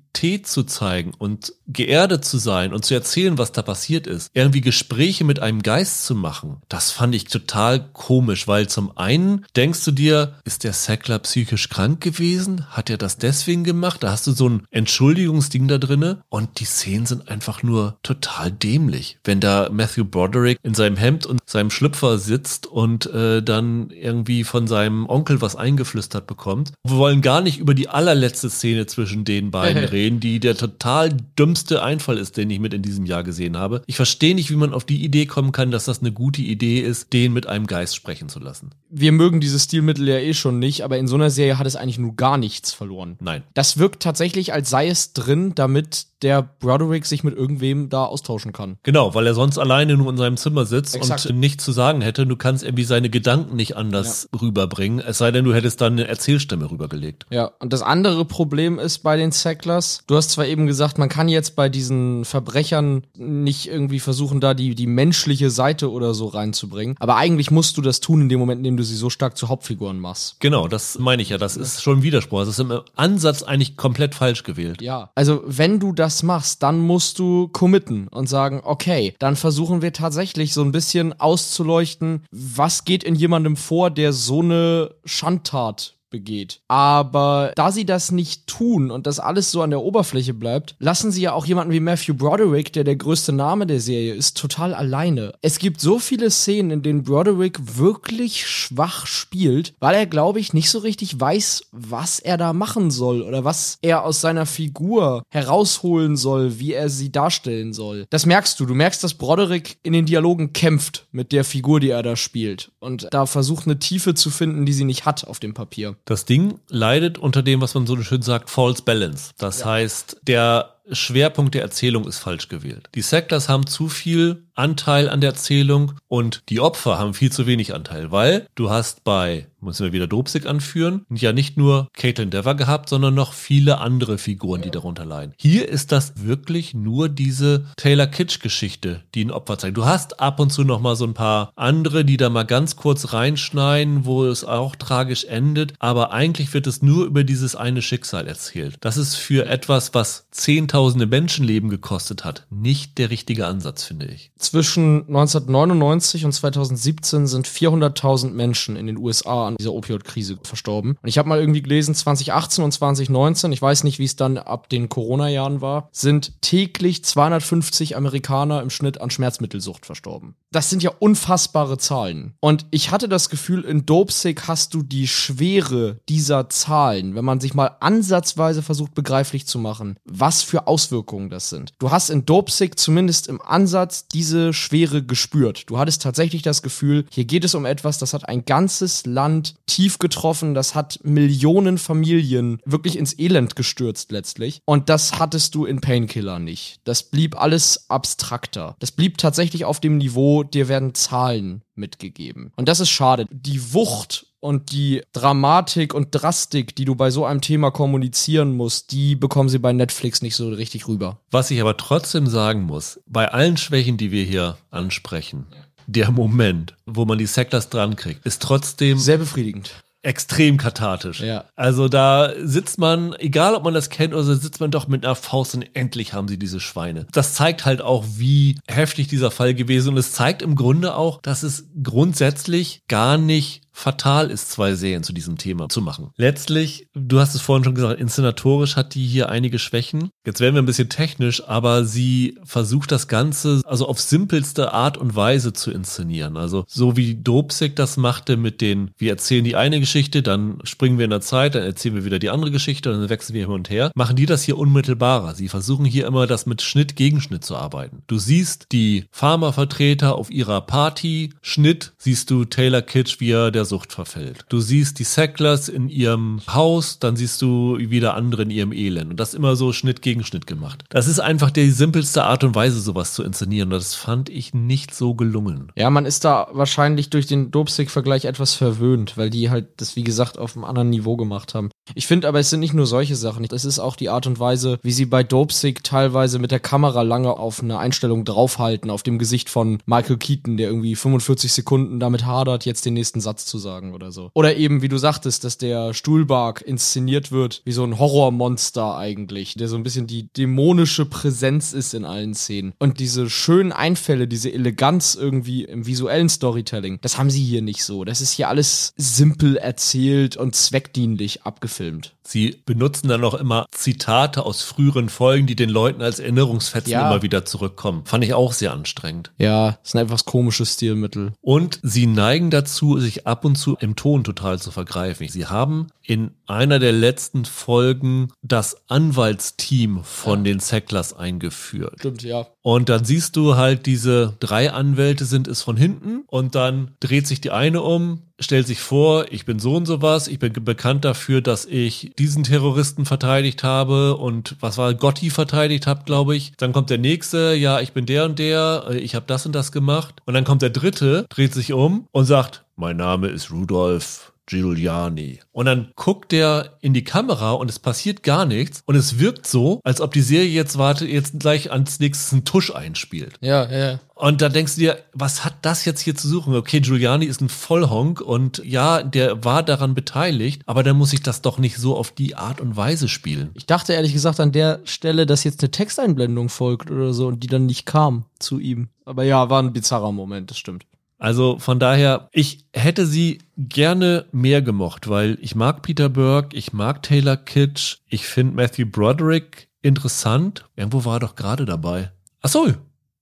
[0.08, 4.60] Realität zu zeigen und geerdet zu sein und zu erzählen, was da passiert ist, irgendwie
[4.60, 9.84] Gespräche mit einem Geist zu machen, das fand ich total komisch, weil zum einen denkst
[9.84, 12.66] du dir, ist der Sackler psychisch krank gewesen?
[12.70, 14.02] Hat er das deswegen gemacht?
[14.02, 18.50] Da hast du so ein Entschuldigungsding da drinne und die Szenen sind einfach nur total
[18.50, 19.18] dämlich.
[19.24, 24.44] Wenn da Matthew Broderick in seinem Hemd und seinem Schlüpfer sitzt und äh, dann irgendwie
[24.44, 26.72] von seinem Onkel was eingeflüstert bekommt.
[26.86, 31.10] Wir wollen gar nicht über die allerletzte Szene zwischen den beiden reden, die der total
[31.38, 33.82] dümmste Einfall ist, den ich mit in diesem Jahr gesehen habe.
[33.86, 36.80] Ich verstehe nicht, wie man auf die Idee kommen kann, dass das eine gute Idee
[36.80, 38.70] ist, den mit einem Geist sprechen zu lassen.
[38.88, 41.76] Wir mögen dieses Stilmittel ja eh schon nicht, aber in so einer Serie hat es
[41.76, 43.16] eigentlich nur gar nichts verloren.
[43.20, 43.42] Nein.
[43.54, 48.52] Das wirkt tatsächlich, als sei es drin, damit der Broderick sich mit irgendwem da austauschen
[48.52, 48.78] kann.
[48.82, 51.26] Genau, weil er sonst alleine nur in seinem Zimmer sitzt Exakt.
[51.26, 52.26] und nichts zu sagen hätte.
[52.26, 56.08] Du kannst irgendwie seine Gedanken nicht anders rüberbringen, es sei denn, du hättest dann eine
[56.08, 57.26] Erzählstimme rübergelegt.
[57.30, 61.08] Ja, und das andere Problem ist bei den Sacklers, du hast zwar eben gesagt, man
[61.08, 66.26] kann jetzt bei diesen Verbrechern nicht irgendwie versuchen, da die, die menschliche Seite oder so
[66.26, 69.10] reinzubringen, aber eigentlich musst du das tun in dem Moment, in dem du sie so
[69.10, 70.36] stark zu Hauptfiguren machst.
[70.40, 71.38] Genau, das meine ich ja.
[71.38, 72.40] Das ist schon ein Widerspruch.
[72.40, 74.82] Das ist im Ansatz eigentlich komplett falsch gewählt.
[74.82, 79.82] Ja, also wenn du das machst, dann musst du committen und sagen, okay, dann versuchen
[79.82, 85.97] wir tatsächlich so ein bisschen auszuleuchten, was geht in jemandem vor, der so eine Schandtat
[86.10, 86.60] begeht.
[86.68, 91.12] Aber da sie das nicht tun und das alles so an der Oberfläche bleibt, lassen
[91.12, 94.74] sie ja auch jemanden wie Matthew Broderick, der der größte Name der Serie ist, total
[94.74, 95.32] alleine.
[95.42, 100.52] Es gibt so viele Szenen, in denen Broderick wirklich schwach spielt, weil er, glaube ich,
[100.52, 105.22] nicht so richtig weiß, was er da machen soll oder was er aus seiner Figur
[105.28, 108.06] herausholen soll, wie er sie darstellen soll.
[108.10, 108.66] Das merkst du.
[108.66, 112.72] Du merkst, dass Broderick in den Dialogen kämpft mit der Figur, die er da spielt
[112.80, 115.96] und da versucht eine Tiefe zu finden, die sie nicht hat auf dem Papier.
[116.04, 119.32] Das Ding leidet unter dem, was man so schön sagt, False Balance.
[119.38, 119.66] Das ja.
[119.66, 122.88] heißt, der Schwerpunkt der Erzählung ist falsch gewählt.
[122.94, 127.46] Die Sectors haben zu viel Anteil an der Erzählung und die Opfer haben viel zu
[127.46, 132.30] wenig Anteil, weil du hast bei, müssen wir wieder Dobsig anführen, ja nicht nur Caitlin
[132.30, 135.34] Dever gehabt, sondern noch viele andere Figuren, die darunter leiden.
[135.36, 139.76] Hier ist das wirklich nur diese Taylor Kitsch Geschichte, die ein Opfer zeigt.
[139.76, 142.76] Du hast ab und zu noch mal so ein paar andere, die da mal ganz
[142.76, 147.82] kurz reinschneiden, wo es auch tragisch endet, aber eigentlich wird es nur über dieses eine
[147.82, 148.76] Schicksal erzählt.
[148.80, 154.06] Das ist für etwas, was 10.000 Zehntausende Menschenleben gekostet hat, nicht der richtige Ansatz, finde
[154.06, 154.30] ich.
[154.48, 160.96] Zwischen 1999 und 2017 sind 400.000 Menschen in den USA an dieser Opioid-Krise verstorben.
[161.02, 164.38] Und ich habe mal irgendwie gelesen, 2018 und 2019, ich weiß nicht, wie es dann
[164.38, 170.34] ab den Corona-Jahren war, sind täglich 250 Amerikaner im Schnitt an Schmerzmittelsucht verstorben.
[170.50, 172.32] Das sind ja unfassbare Zahlen.
[172.40, 177.40] Und ich hatte das Gefühl, in Dopesick hast du die Schwere dieser Zahlen, wenn man
[177.40, 181.74] sich mal ansatzweise versucht begreiflich zu machen, was für Auswirkungen das sind.
[181.78, 185.64] Du hast in Dopesick zumindest im Ansatz diese Schwere gespürt.
[185.68, 189.54] Du hattest tatsächlich das Gefühl, hier geht es um etwas, das hat ein ganzes Land
[189.66, 194.60] tief getroffen, das hat Millionen Familien wirklich ins Elend gestürzt letztlich.
[194.64, 196.80] Und das hattest du in Painkiller nicht.
[196.84, 198.76] Das blieb alles abstrakter.
[198.78, 202.52] Das blieb tatsächlich auf dem Niveau, dir werden Zahlen mitgegeben.
[202.56, 203.26] Und das ist schade.
[203.30, 208.92] Die Wucht und die Dramatik und Drastik, die du bei so einem Thema kommunizieren musst,
[208.92, 211.20] die bekommen sie bei Netflix nicht so richtig rüber.
[211.30, 215.46] Was ich aber trotzdem sagen muss, bei allen Schwächen, die wir hier ansprechen,
[215.86, 221.20] der Moment, wo man die Sectors dran kriegt, ist trotzdem sehr befriedigend extrem kathartisch.
[221.20, 221.44] Ja.
[221.56, 225.04] Also da sitzt man, egal ob man das kennt oder so, sitzt man doch mit
[225.04, 227.06] einer Faust und endlich haben sie diese Schweine.
[227.12, 229.88] Das zeigt halt auch, wie heftig dieser Fall gewesen ist.
[229.88, 235.04] und es zeigt im Grunde auch, dass es grundsätzlich gar nicht fatal ist, zwei Serien
[235.04, 236.10] zu diesem Thema zu machen.
[236.16, 240.10] Letztlich, du hast es vorhin schon gesagt, inszenatorisch hat die hier einige Schwächen.
[240.26, 244.98] Jetzt werden wir ein bisschen technisch, aber sie versucht das Ganze also auf simpelste Art
[244.98, 246.36] und Weise zu inszenieren.
[246.36, 250.98] Also so wie Dopsik das machte mit den, wir erzählen die eine Geschichte, dann springen
[250.98, 253.54] wir in der Zeit, dann erzählen wir wieder die andere Geschichte, dann wechseln wir hin
[253.54, 255.36] und her, machen die das hier unmittelbarer.
[255.36, 258.02] Sie versuchen hier immer das mit Schnitt Gegenschnitt zu arbeiten.
[258.08, 263.67] Du siehst die Pharmavertreter auf ihrer Party, Schnitt siehst du Taylor Kitsch, wie er der
[263.68, 264.44] Sucht verfällt.
[264.48, 269.12] Du siehst die Sacklers in ihrem Haus, dann siehst du wieder andere in ihrem Elend.
[269.12, 270.84] Und das immer so Schnitt gegen Schnitt gemacht.
[270.88, 273.70] Das ist einfach die simpelste Art und Weise, sowas zu inszenieren.
[273.70, 275.70] Das fand ich nicht so gelungen.
[275.76, 280.04] Ja, man ist da wahrscheinlich durch den Dopesick-Vergleich etwas verwöhnt, weil die halt das, wie
[280.04, 281.70] gesagt, auf einem anderen Niveau gemacht haben.
[281.94, 283.46] Ich finde aber, es sind nicht nur solche Sachen.
[283.50, 287.02] Es ist auch die Art und Weise, wie sie bei Dopesick teilweise mit der Kamera
[287.02, 292.00] lange auf eine Einstellung draufhalten, auf dem Gesicht von Michael Keaton, der irgendwie 45 Sekunden
[292.00, 294.30] damit hadert, jetzt den nächsten Satz zu sagen oder so.
[294.34, 299.54] Oder eben, wie du sagtest, dass der Stuhlbark inszeniert wird wie so ein Horrormonster eigentlich,
[299.54, 302.74] der so ein bisschen die dämonische Präsenz ist in allen Szenen.
[302.78, 307.84] Und diese schönen Einfälle, diese Eleganz irgendwie im visuellen Storytelling, das haben sie hier nicht
[307.84, 308.04] so.
[308.04, 312.14] Das ist hier alles simpel erzählt und zweckdienlich abgefilmt gefilmt.
[312.28, 317.08] Sie benutzen dann auch immer Zitate aus früheren Folgen, die den Leuten als Erinnerungsfetzen ja.
[317.08, 318.04] immer wieder zurückkommen.
[318.04, 319.32] Fand ich auch sehr anstrengend.
[319.38, 321.32] Ja, ist ein etwas komisches Stilmittel.
[321.40, 325.26] Und sie neigen dazu, sich ab und zu im Ton total zu vergreifen.
[325.26, 330.52] Sie haben in einer der letzten Folgen das Anwaltsteam von ja.
[330.52, 331.94] den Sacklers eingeführt.
[331.98, 332.46] Stimmt, ja.
[332.68, 337.26] Und dann siehst du halt, diese drei Anwälte sind es von hinten und dann dreht
[337.26, 340.52] sich die eine um, stellt sich vor, ich bin so und so was, ich bin
[340.52, 346.36] bekannt dafür, dass ich diesen Terroristen verteidigt habe und was war Gotti verteidigt habe, glaube
[346.36, 346.52] ich.
[346.58, 349.54] Dann kommt der nächste, ja, ich bin der und der, äh, ich habe das und
[349.54, 350.16] das gemacht.
[350.26, 355.40] Und dann kommt der dritte, dreht sich um und sagt, mein Name ist Rudolf Giuliani.
[355.52, 358.82] Und dann guckt der in die Kamera und es passiert gar nichts.
[358.86, 362.44] Und es wirkt so, als ob die Serie jetzt wartet, jetzt gleich ans nächstes einen
[362.44, 363.34] Tusch einspielt.
[363.40, 364.00] Ja, ja.
[364.14, 366.56] Und da denkst du dir, was hat das jetzt hier zu suchen?
[366.56, 371.22] Okay, Giuliani ist ein Vollhonk und ja, der war daran beteiligt, aber dann muss ich
[371.22, 373.50] das doch nicht so auf die Art und Weise spielen.
[373.54, 377.44] Ich dachte ehrlich gesagt an der Stelle, dass jetzt eine Texteinblendung folgt oder so und
[377.44, 378.88] die dann nicht kam zu ihm.
[379.04, 380.84] Aber ja, war ein bizarrer Moment, das stimmt.
[381.18, 386.72] Also von daher, ich hätte sie gerne mehr gemocht, weil ich mag Peter Burke, ich
[386.72, 390.64] mag Taylor Kitsch, ich finde Matthew Broderick interessant.
[390.76, 392.12] Irgendwo war er doch gerade dabei.
[392.40, 392.72] Ach so,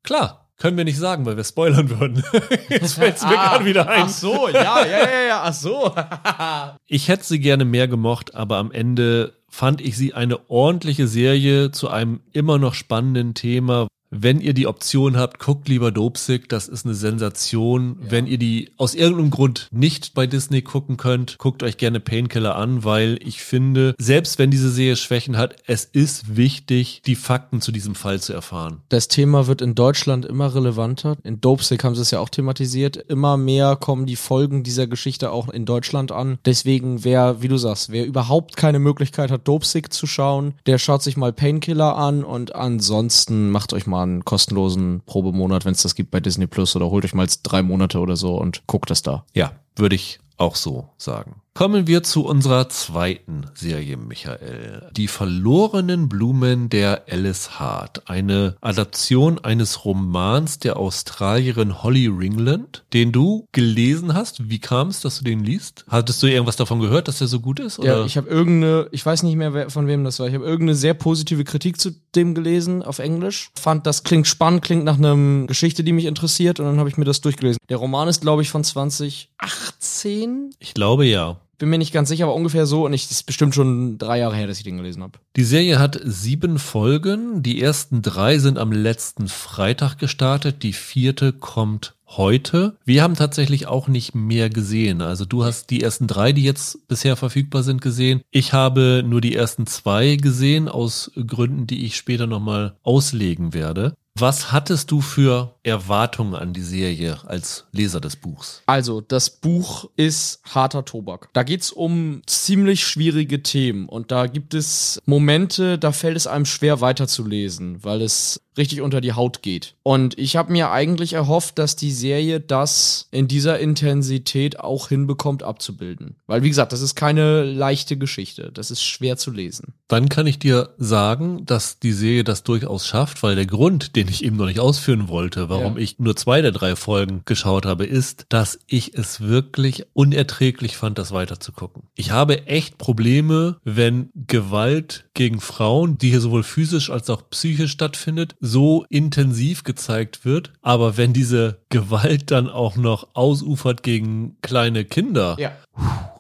[0.03, 0.43] klar.
[0.59, 2.25] Können wir nicht sagen, weil wir spoilern würden.
[2.71, 4.05] Jetzt fällt es mir Ah, gerade wieder ein.
[4.05, 5.95] Ach so, ja, ja, ja, ja, ach so.
[6.87, 11.73] Ich hätte sie gerne mehr gemocht, aber am Ende fand ich sie eine ordentliche Serie
[11.73, 13.87] zu einem immer noch spannenden Thema.
[14.11, 17.99] Wenn ihr die Option habt, guckt lieber Dopesick, das ist eine Sensation.
[18.03, 18.11] Ja.
[18.13, 22.57] Wenn ihr die aus irgendeinem Grund nicht bei Disney gucken könnt, guckt euch gerne Painkiller
[22.57, 27.61] an, weil ich finde, selbst wenn diese Serie Schwächen hat, es ist wichtig, die Fakten
[27.61, 28.81] zu diesem Fall zu erfahren.
[28.89, 31.17] Das Thema wird in Deutschland immer relevanter.
[31.25, 32.97] In Dopesick haben sie es ja auch thematisiert.
[32.97, 36.39] Immer mehr kommen die Folgen dieser Geschichte auch in Deutschland an.
[36.45, 41.03] Deswegen, wer, wie du sagst, wer überhaupt keine Möglichkeit hat, Dopesick zu schauen, der schaut
[41.03, 45.95] sich mal Painkiller an und ansonsten macht euch mal einen kostenlosen Probemonat, wenn es das
[45.95, 49.03] gibt bei Disney Plus oder holt euch mal drei Monate oder so und guckt das
[49.03, 49.25] da.
[49.35, 51.43] Ja, würde ich auch so sagen.
[51.57, 54.91] Kommen wir zu unserer zweiten Serie, Michael.
[54.95, 58.11] Die verlorenen Blumen der Alice Hart.
[58.11, 64.51] Eine Adaption eines Romans der Australierin Holly Ringland, den du gelesen hast.
[64.51, 65.87] Wie kam es, dass du den liest?
[65.89, 67.83] Hattest du irgendwas davon gehört, dass der so gut ist?
[67.83, 70.45] Ja, ich habe irgendeine, ich weiß nicht mehr wer, von wem das war, ich habe
[70.45, 73.49] irgendeine sehr positive Kritik zu dem gelesen auf Englisch.
[73.59, 76.99] Fand, das klingt spannend, klingt nach einer Geschichte, die mich interessiert und dann habe ich
[76.99, 77.59] mir das durchgelesen.
[77.71, 80.51] Der Roman ist, glaube ich, von 2018.
[80.59, 81.41] ich glaube ja.
[81.59, 82.85] Bin mir nicht ganz sicher, aber ungefähr so.
[82.85, 85.19] Und ich, das ist bestimmt schon drei Jahre her, dass ich den gelesen habe.
[85.37, 87.43] Die Serie hat sieben Folgen.
[87.43, 90.63] Die ersten drei sind am letzten Freitag gestartet.
[90.63, 92.77] Die vierte kommt heute.
[92.85, 95.03] Wir haben tatsächlich auch nicht mehr gesehen.
[95.03, 98.23] Also du hast die ersten drei, die jetzt bisher verfügbar sind, gesehen.
[98.31, 103.97] Ich habe nur die ersten zwei gesehen, aus Gründen, die ich später nochmal auslegen werde.
[104.19, 108.63] Was hattest du für Erwartungen an die Serie als Leser des Buchs?
[108.65, 111.29] Also, das Buch ist harter Tobak.
[111.35, 116.47] Da geht's um ziemlich schwierige Themen und da gibt es Momente, da fällt es einem
[116.47, 119.75] schwer weiterzulesen, weil es richtig unter die Haut geht.
[119.83, 125.43] Und ich habe mir eigentlich erhofft, dass die Serie das in dieser Intensität auch hinbekommt
[125.43, 126.17] abzubilden.
[126.27, 128.51] Weil, wie gesagt, das ist keine leichte Geschichte.
[128.53, 129.75] Das ist schwer zu lesen.
[129.89, 134.09] Dann kann ich dir sagen, dass die Serie das durchaus schafft, weil der Grund, den
[134.09, 135.83] ich eben noch nicht ausführen wollte, warum Ja.
[135.83, 140.99] ich nur zwei der drei Folgen geschaut habe, ist, dass ich es wirklich unerträglich fand,
[140.99, 141.85] das weiterzugucken.
[141.95, 147.73] Ich habe echt Probleme, wenn Gewalt gegen Frauen, die hier sowohl physisch als auch psychisch
[147.73, 150.53] stattfindet, so intensiv gezeigt wird.
[150.63, 155.53] Aber wenn diese Gewalt dann auch noch ausufert gegen kleine Kinder, Ja.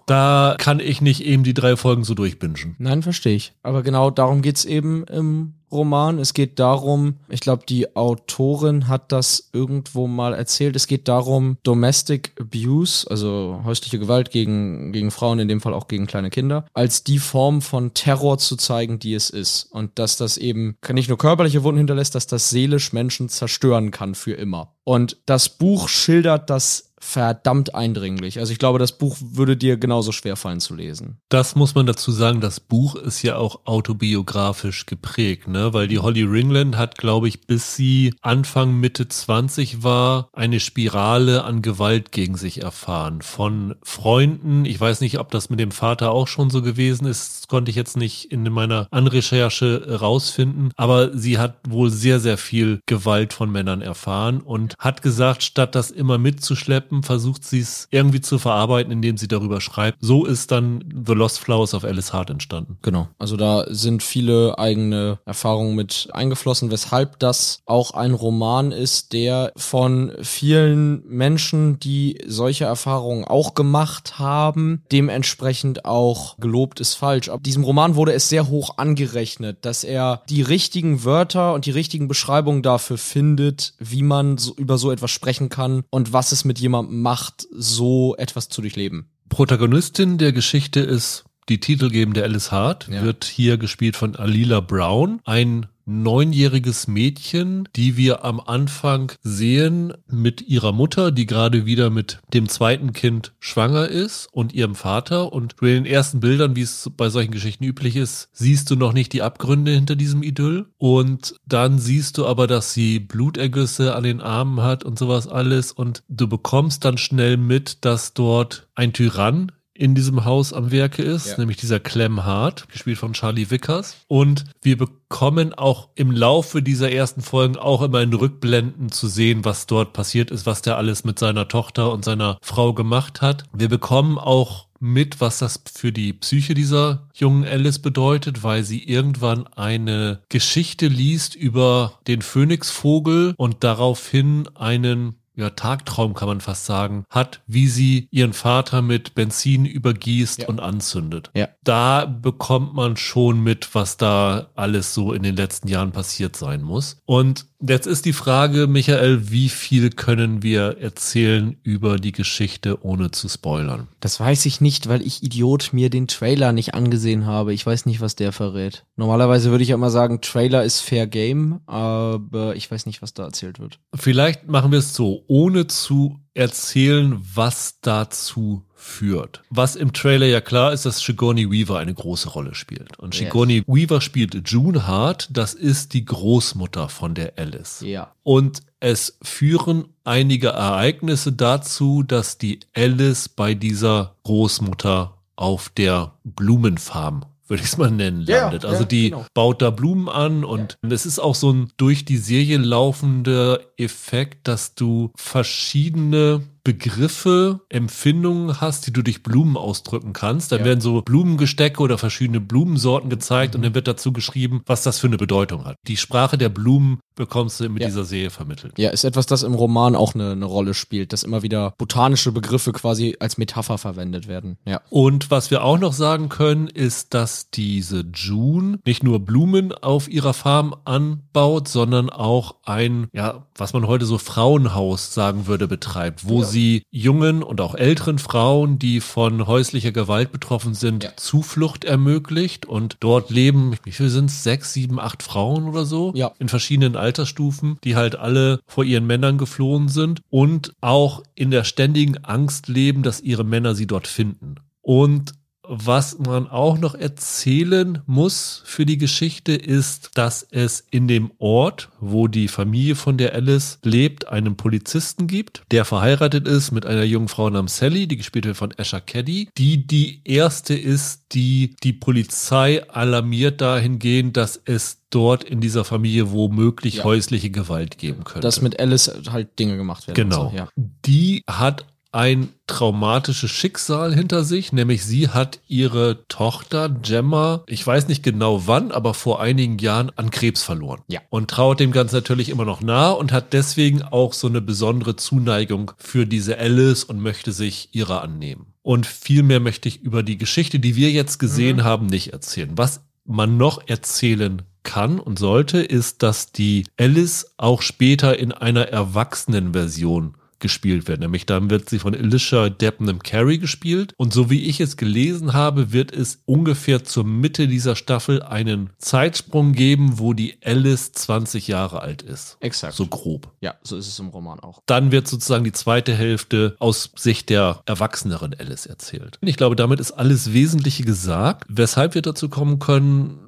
[0.07, 2.77] Da kann ich nicht eben die drei Folgen so durchbingen.
[2.79, 3.53] Nein, verstehe ich.
[3.63, 6.19] Aber genau darum geht's eben im Roman.
[6.19, 10.77] Es geht darum, ich glaube, die Autorin hat das irgendwo mal erzählt.
[10.77, 15.89] Es geht darum, Domestic Abuse, also häusliche Gewalt gegen, gegen Frauen, in dem Fall auch
[15.89, 19.65] gegen kleine Kinder, als die Form von Terror zu zeigen, die es ist.
[19.65, 24.15] Und dass das eben nicht nur körperliche Wunden hinterlässt, dass das seelisch Menschen zerstören kann
[24.15, 24.73] für immer.
[24.85, 28.41] Und das Buch schildert das verdammt eindringlich.
[28.41, 31.19] Also ich glaube, das Buch würde dir genauso schwer fallen zu lesen.
[31.29, 35.73] Das muss man dazu sagen, das Buch ist ja auch autobiografisch geprägt, ne?
[35.73, 41.45] Weil die Holly Ringland hat, glaube ich, bis sie Anfang Mitte 20 war, eine Spirale
[41.45, 43.23] an Gewalt gegen sich erfahren.
[43.23, 47.43] Von Freunden, ich weiß nicht, ob das mit dem Vater auch schon so gewesen ist,
[47.43, 52.37] das konnte ich jetzt nicht in meiner Anrecherche rausfinden, aber sie hat wohl sehr, sehr
[52.37, 57.89] viel Gewalt von Männern erfahren und hat gesagt, statt das immer mitzuschleppen, versucht sie es
[57.91, 59.99] irgendwie zu verarbeiten, indem sie darüber schreibt.
[60.01, 62.79] So ist dann The Lost Flowers of Alice Hart entstanden.
[62.83, 63.09] Genau.
[63.19, 69.53] Also da sind viele eigene Erfahrungen mit eingeflossen, weshalb das auch ein Roman ist, der
[69.57, 77.29] von vielen Menschen, die solche Erfahrungen auch gemacht haben, dementsprechend auch gelobt ist falsch.
[77.29, 81.71] Ab diesem Roman wurde es sehr hoch angerechnet, dass er die richtigen Wörter und die
[81.71, 86.45] richtigen Beschreibungen dafür findet, wie man so über so etwas sprechen kann und was es
[86.45, 89.09] mit jemandem macht, so etwas zu durchleben.
[89.29, 93.03] Protagonistin der Geschichte ist die titelgebende Alice Hart, Ja.
[93.03, 100.43] wird hier gespielt von Alila Brown, ein neunjähriges Mädchen, die wir am Anfang sehen mit
[100.43, 105.33] ihrer Mutter, die gerade wieder mit dem zweiten Kind schwanger ist und ihrem Vater.
[105.33, 108.93] Und bei den ersten Bildern, wie es bei solchen Geschichten üblich ist, siehst du noch
[108.93, 110.67] nicht die Abgründe hinter diesem Idyll.
[110.77, 115.73] Und dann siehst du aber, dass sie Blutergüsse an den Armen hat und sowas alles.
[115.73, 121.03] Und du bekommst dann schnell mit, dass dort ein Tyrann in diesem Haus am Werke
[121.03, 121.39] ist, Ja.
[121.39, 123.97] nämlich dieser Clem Hart, gespielt von Charlie Vickers.
[124.09, 129.45] Und wir bekommen auch im Laufe dieser ersten Folgen auch immer in Rückblenden zu sehen,
[129.45, 133.45] was dort passiert ist, was der alles mit seiner Tochter und seiner Frau gemacht hat.
[133.53, 138.83] Wir bekommen auch mit, was das für die Psyche dieser jungen Alice bedeutet, weil sie
[138.85, 146.65] irgendwann eine Geschichte liest über den Phönixvogel und daraufhin einen ja, Tagtraum kann man fast
[146.67, 150.49] sagen, hat, wie sie ihren Vater mit Benzin übergießt Ja.
[150.49, 151.31] und anzündet.
[151.35, 151.49] Ja.
[151.63, 156.63] Da bekommt man schon mit, was da alles so in den letzten Jahren passiert sein
[156.63, 156.99] muss.
[157.05, 163.11] Und jetzt ist die Frage, Michael, wie viel können wir erzählen über die Geschichte, ohne
[163.11, 163.89] zu spoilern?
[164.01, 167.53] Das weiß ich nicht, weil ich Idiot mir den Trailer nicht angesehen habe.
[167.55, 168.85] Ich weiß nicht, was der verrät.
[168.97, 173.15] Normalerweise würde ich ja immer sagen, Trailer ist Fair Game, aber ich weiß nicht, was
[173.15, 173.79] da erzählt wird.
[173.95, 179.43] Vielleicht machen wir es so, ohne zu erzählen, was dazu führt.
[179.51, 182.99] Was im Trailer ja klar ist, dass Sigourney Weaver eine große Rolle spielt.
[182.99, 183.25] Und Yes.
[183.25, 187.81] Sigourney Weaver spielt June Hart, das ist die Großmutter von der Alice.
[187.85, 188.13] Ja.
[188.23, 197.25] Und es führen einige Ereignisse dazu, dass die Alice bei dieser Großmutter auf der Blumenfarm
[197.49, 198.65] würde ich es mal nennen, Ja, landet.
[198.65, 199.25] ja, also die genau.
[199.33, 204.49] baut da Blumen an und es ist auch so ein durch die Serie laufender Effekt,
[204.49, 210.51] dass du verschiedene Begriffe, Empfindungen hast, die du durch Blumen ausdrücken kannst.
[210.53, 210.65] Dann Ja.
[210.67, 213.59] werden so Blumengestecke oder verschiedene Blumensorten gezeigt Mhm.
[213.59, 215.77] und dann wird dazu geschrieben, was das für eine Bedeutung hat.
[215.87, 217.89] Die Sprache der Blumen bekommst du mit Ja.
[217.89, 218.75] dieser Serie vermittelt.
[218.79, 222.33] Ja, ist etwas, das im Roman auch eine, eine Rolle spielt, dass immer wieder botanische
[222.33, 224.59] Begriffe quasi als Metapher verwendet werden.
[224.67, 224.81] Ja.
[224.91, 230.09] Und was wir auch noch sagen können, ist, dass diese June nicht nur Blumen auf
[230.09, 236.29] ihrer Farm anbaut, sondern auch ein, ja, was man heute so Frauenhaus sagen würde, betreibt,
[236.29, 236.45] wo Ja.
[236.47, 236.56] sie
[236.91, 241.17] jungen und auch älteren Frauen, die von häuslicher Gewalt betroffen sind, Ja.
[241.17, 242.67] Zuflucht ermöglicht.
[242.67, 244.43] Und dort leben, wie viel sind es?
[244.43, 246.13] Sechs, sieben, acht Frauen oder so?
[246.15, 246.33] Ja.
[246.39, 251.65] In verschiedenen Altersstufen, die halt alle vor ihren Männern geflohen sind und auch in der
[251.65, 254.57] ständigen Angst leben, dass ihre Männer sie dort finden.
[254.83, 255.33] Und
[255.69, 261.89] was man auch noch erzählen muss für die Geschichte ist, dass es in dem Ort,
[262.01, 267.05] wo die Familie von der Alice lebt, einen Polizisten gibt, der verheiratet ist mit einer
[267.05, 271.75] jungen Frau namens Sally, die gespielt wird von Asher Caddy, die die erste ist, die
[271.83, 277.05] die Polizei alarmiert dahingehend, dass es dort in dieser Familie womöglich Ja.
[277.05, 278.41] häusliche Gewalt geben könnte.
[278.41, 280.17] Dass mit Alice halt Dinge gemacht werden.
[280.17, 280.51] Genau.
[280.51, 280.69] So, ja.
[280.77, 281.87] Die hat
[282.17, 288.67] ein traumatisches Schicksal hinter sich, nämlich sie hat ihre Tochter Gemma, ich weiß nicht genau
[288.67, 291.03] wann, aber vor einigen Jahren an Krebs verloren.
[291.09, 291.21] Ja.
[291.29, 295.17] Und trauert dem Ganzen natürlich immer noch nah und hat deswegen auch so eine besondere
[295.17, 298.73] Zuneigung für diese Alice und möchte sich ihrer annehmen.
[298.81, 302.71] Und viel mehr möchte ich über die Geschichte, die wir jetzt gesehen haben, nicht erzählen.
[302.77, 308.89] Was man noch erzählen kann und sollte, ist, dass die Alice auch später in einer
[308.89, 311.21] erwachsenen Version gespielt wird.
[311.21, 314.13] Nämlich dann wird sie von Alicia Debnam Carey gespielt.
[314.17, 318.91] Und so wie ich es gelesen habe, wird es ungefähr zur Mitte dieser Staffel einen
[318.99, 322.57] Zeitsprung geben, wo die Alice 20 Jahre alt ist.
[322.61, 322.95] Exakt.
[322.95, 323.53] So grob.
[323.61, 324.83] Ja, so ist es im Roman auch.
[324.87, 329.39] Dann wird sozusagen die zweite Hälfte aus Sicht der erwachseneren Alice erzählt.
[329.43, 333.46] Ich glaube, damit ist alles Wesentliche gesagt, weshalb wir dazu kommen können,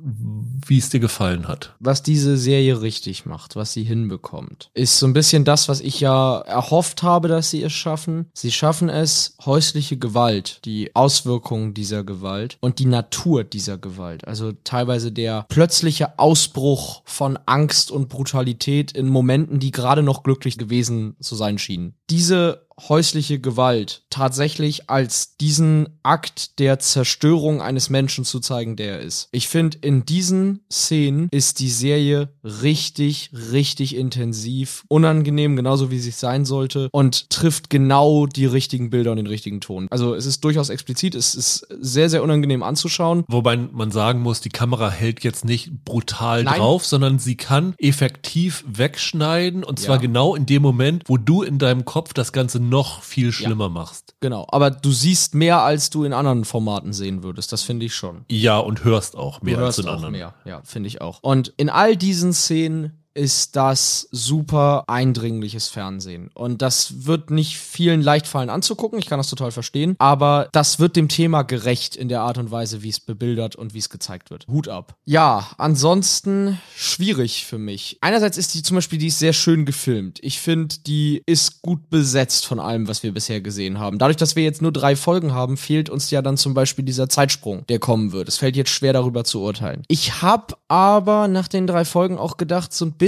[0.67, 1.75] wie es dir gefallen hat.
[1.81, 6.01] was diese Serie richtig macht, was sie hinbekommt, ist so ein bisschen das, was ich
[6.01, 8.27] ja erhofft habe, dass sie es schaffen.
[8.35, 14.53] Sie schaffen es, häusliche Gewalt, die Auswirkungen dieser Gewalt und die Natur dieser Gewalt, also
[14.65, 21.17] teilweise der plötzliche Ausbruch von Angst und Brutalität in Momenten, die gerade noch glücklich gewesen
[21.21, 21.95] zu sein schienen.
[22.11, 29.01] Diese häusliche Gewalt tatsächlich als diesen Akt der Zerstörung eines Menschen zu zeigen, der er
[29.01, 29.29] ist.
[29.33, 36.11] Ich finde, in diesen Szenen ist die Serie richtig, richtig intensiv, unangenehm, genauso wie sie
[36.11, 39.87] es sein sollte und trifft genau die richtigen Bilder und den richtigen Ton.
[39.91, 43.24] Also es ist durchaus explizit, es ist sehr, sehr unangenehm anzuschauen.
[43.29, 46.59] Wobei man sagen muss, die Kamera hält jetzt nicht brutal Nein.
[46.59, 50.03] drauf, sondern sie kann effektiv wegschneiden und zwar Ja.
[50.03, 54.14] genau in dem Moment, wo du in deinem Kopf das Ganze noch viel schlimmer machst.
[54.21, 57.95] Genau, aber du siehst mehr, als du in anderen Formaten sehen würdest, das finde ich
[57.95, 58.25] schon.
[58.29, 60.12] Ja, und hörst auch mehr du als in anderen.
[60.12, 61.21] mehr, ja, finde ich auch.
[61.23, 66.31] Und in all diesen Szenen ist das super eindringliches Fernsehen.
[66.35, 68.99] Und das wird nicht vielen leicht fallen anzugucken.
[69.01, 69.97] Ich kann das total verstehen.
[69.99, 73.75] Aber das wird dem Thema gerecht in der Art und Weise, wie es bebildert und
[73.75, 74.47] wie es gezeigt wird.
[74.47, 74.95] Hut ab.
[75.05, 77.99] Ja, ansonsten schwierig für mich.
[78.01, 80.21] Einerseits ist die zum Beispiel, die ist sehr schön gefilmt.
[80.23, 83.99] Ich finde, die ist gut besetzt von allem, was wir bisher gesehen haben.
[83.99, 87.09] Dadurch, dass wir jetzt nur drei Folgen haben, fehlt uns ja dann zum Beispiel dieser
[87.09, 88.29] Zeitsprung, der kommen wird.
[88.29, 89.83] Es fällt jetzt schwer darüber zu urteilen.
[89.89, 93.08] Ich habe aber nach den drei Folgen auch gedacht, so ein bisschen,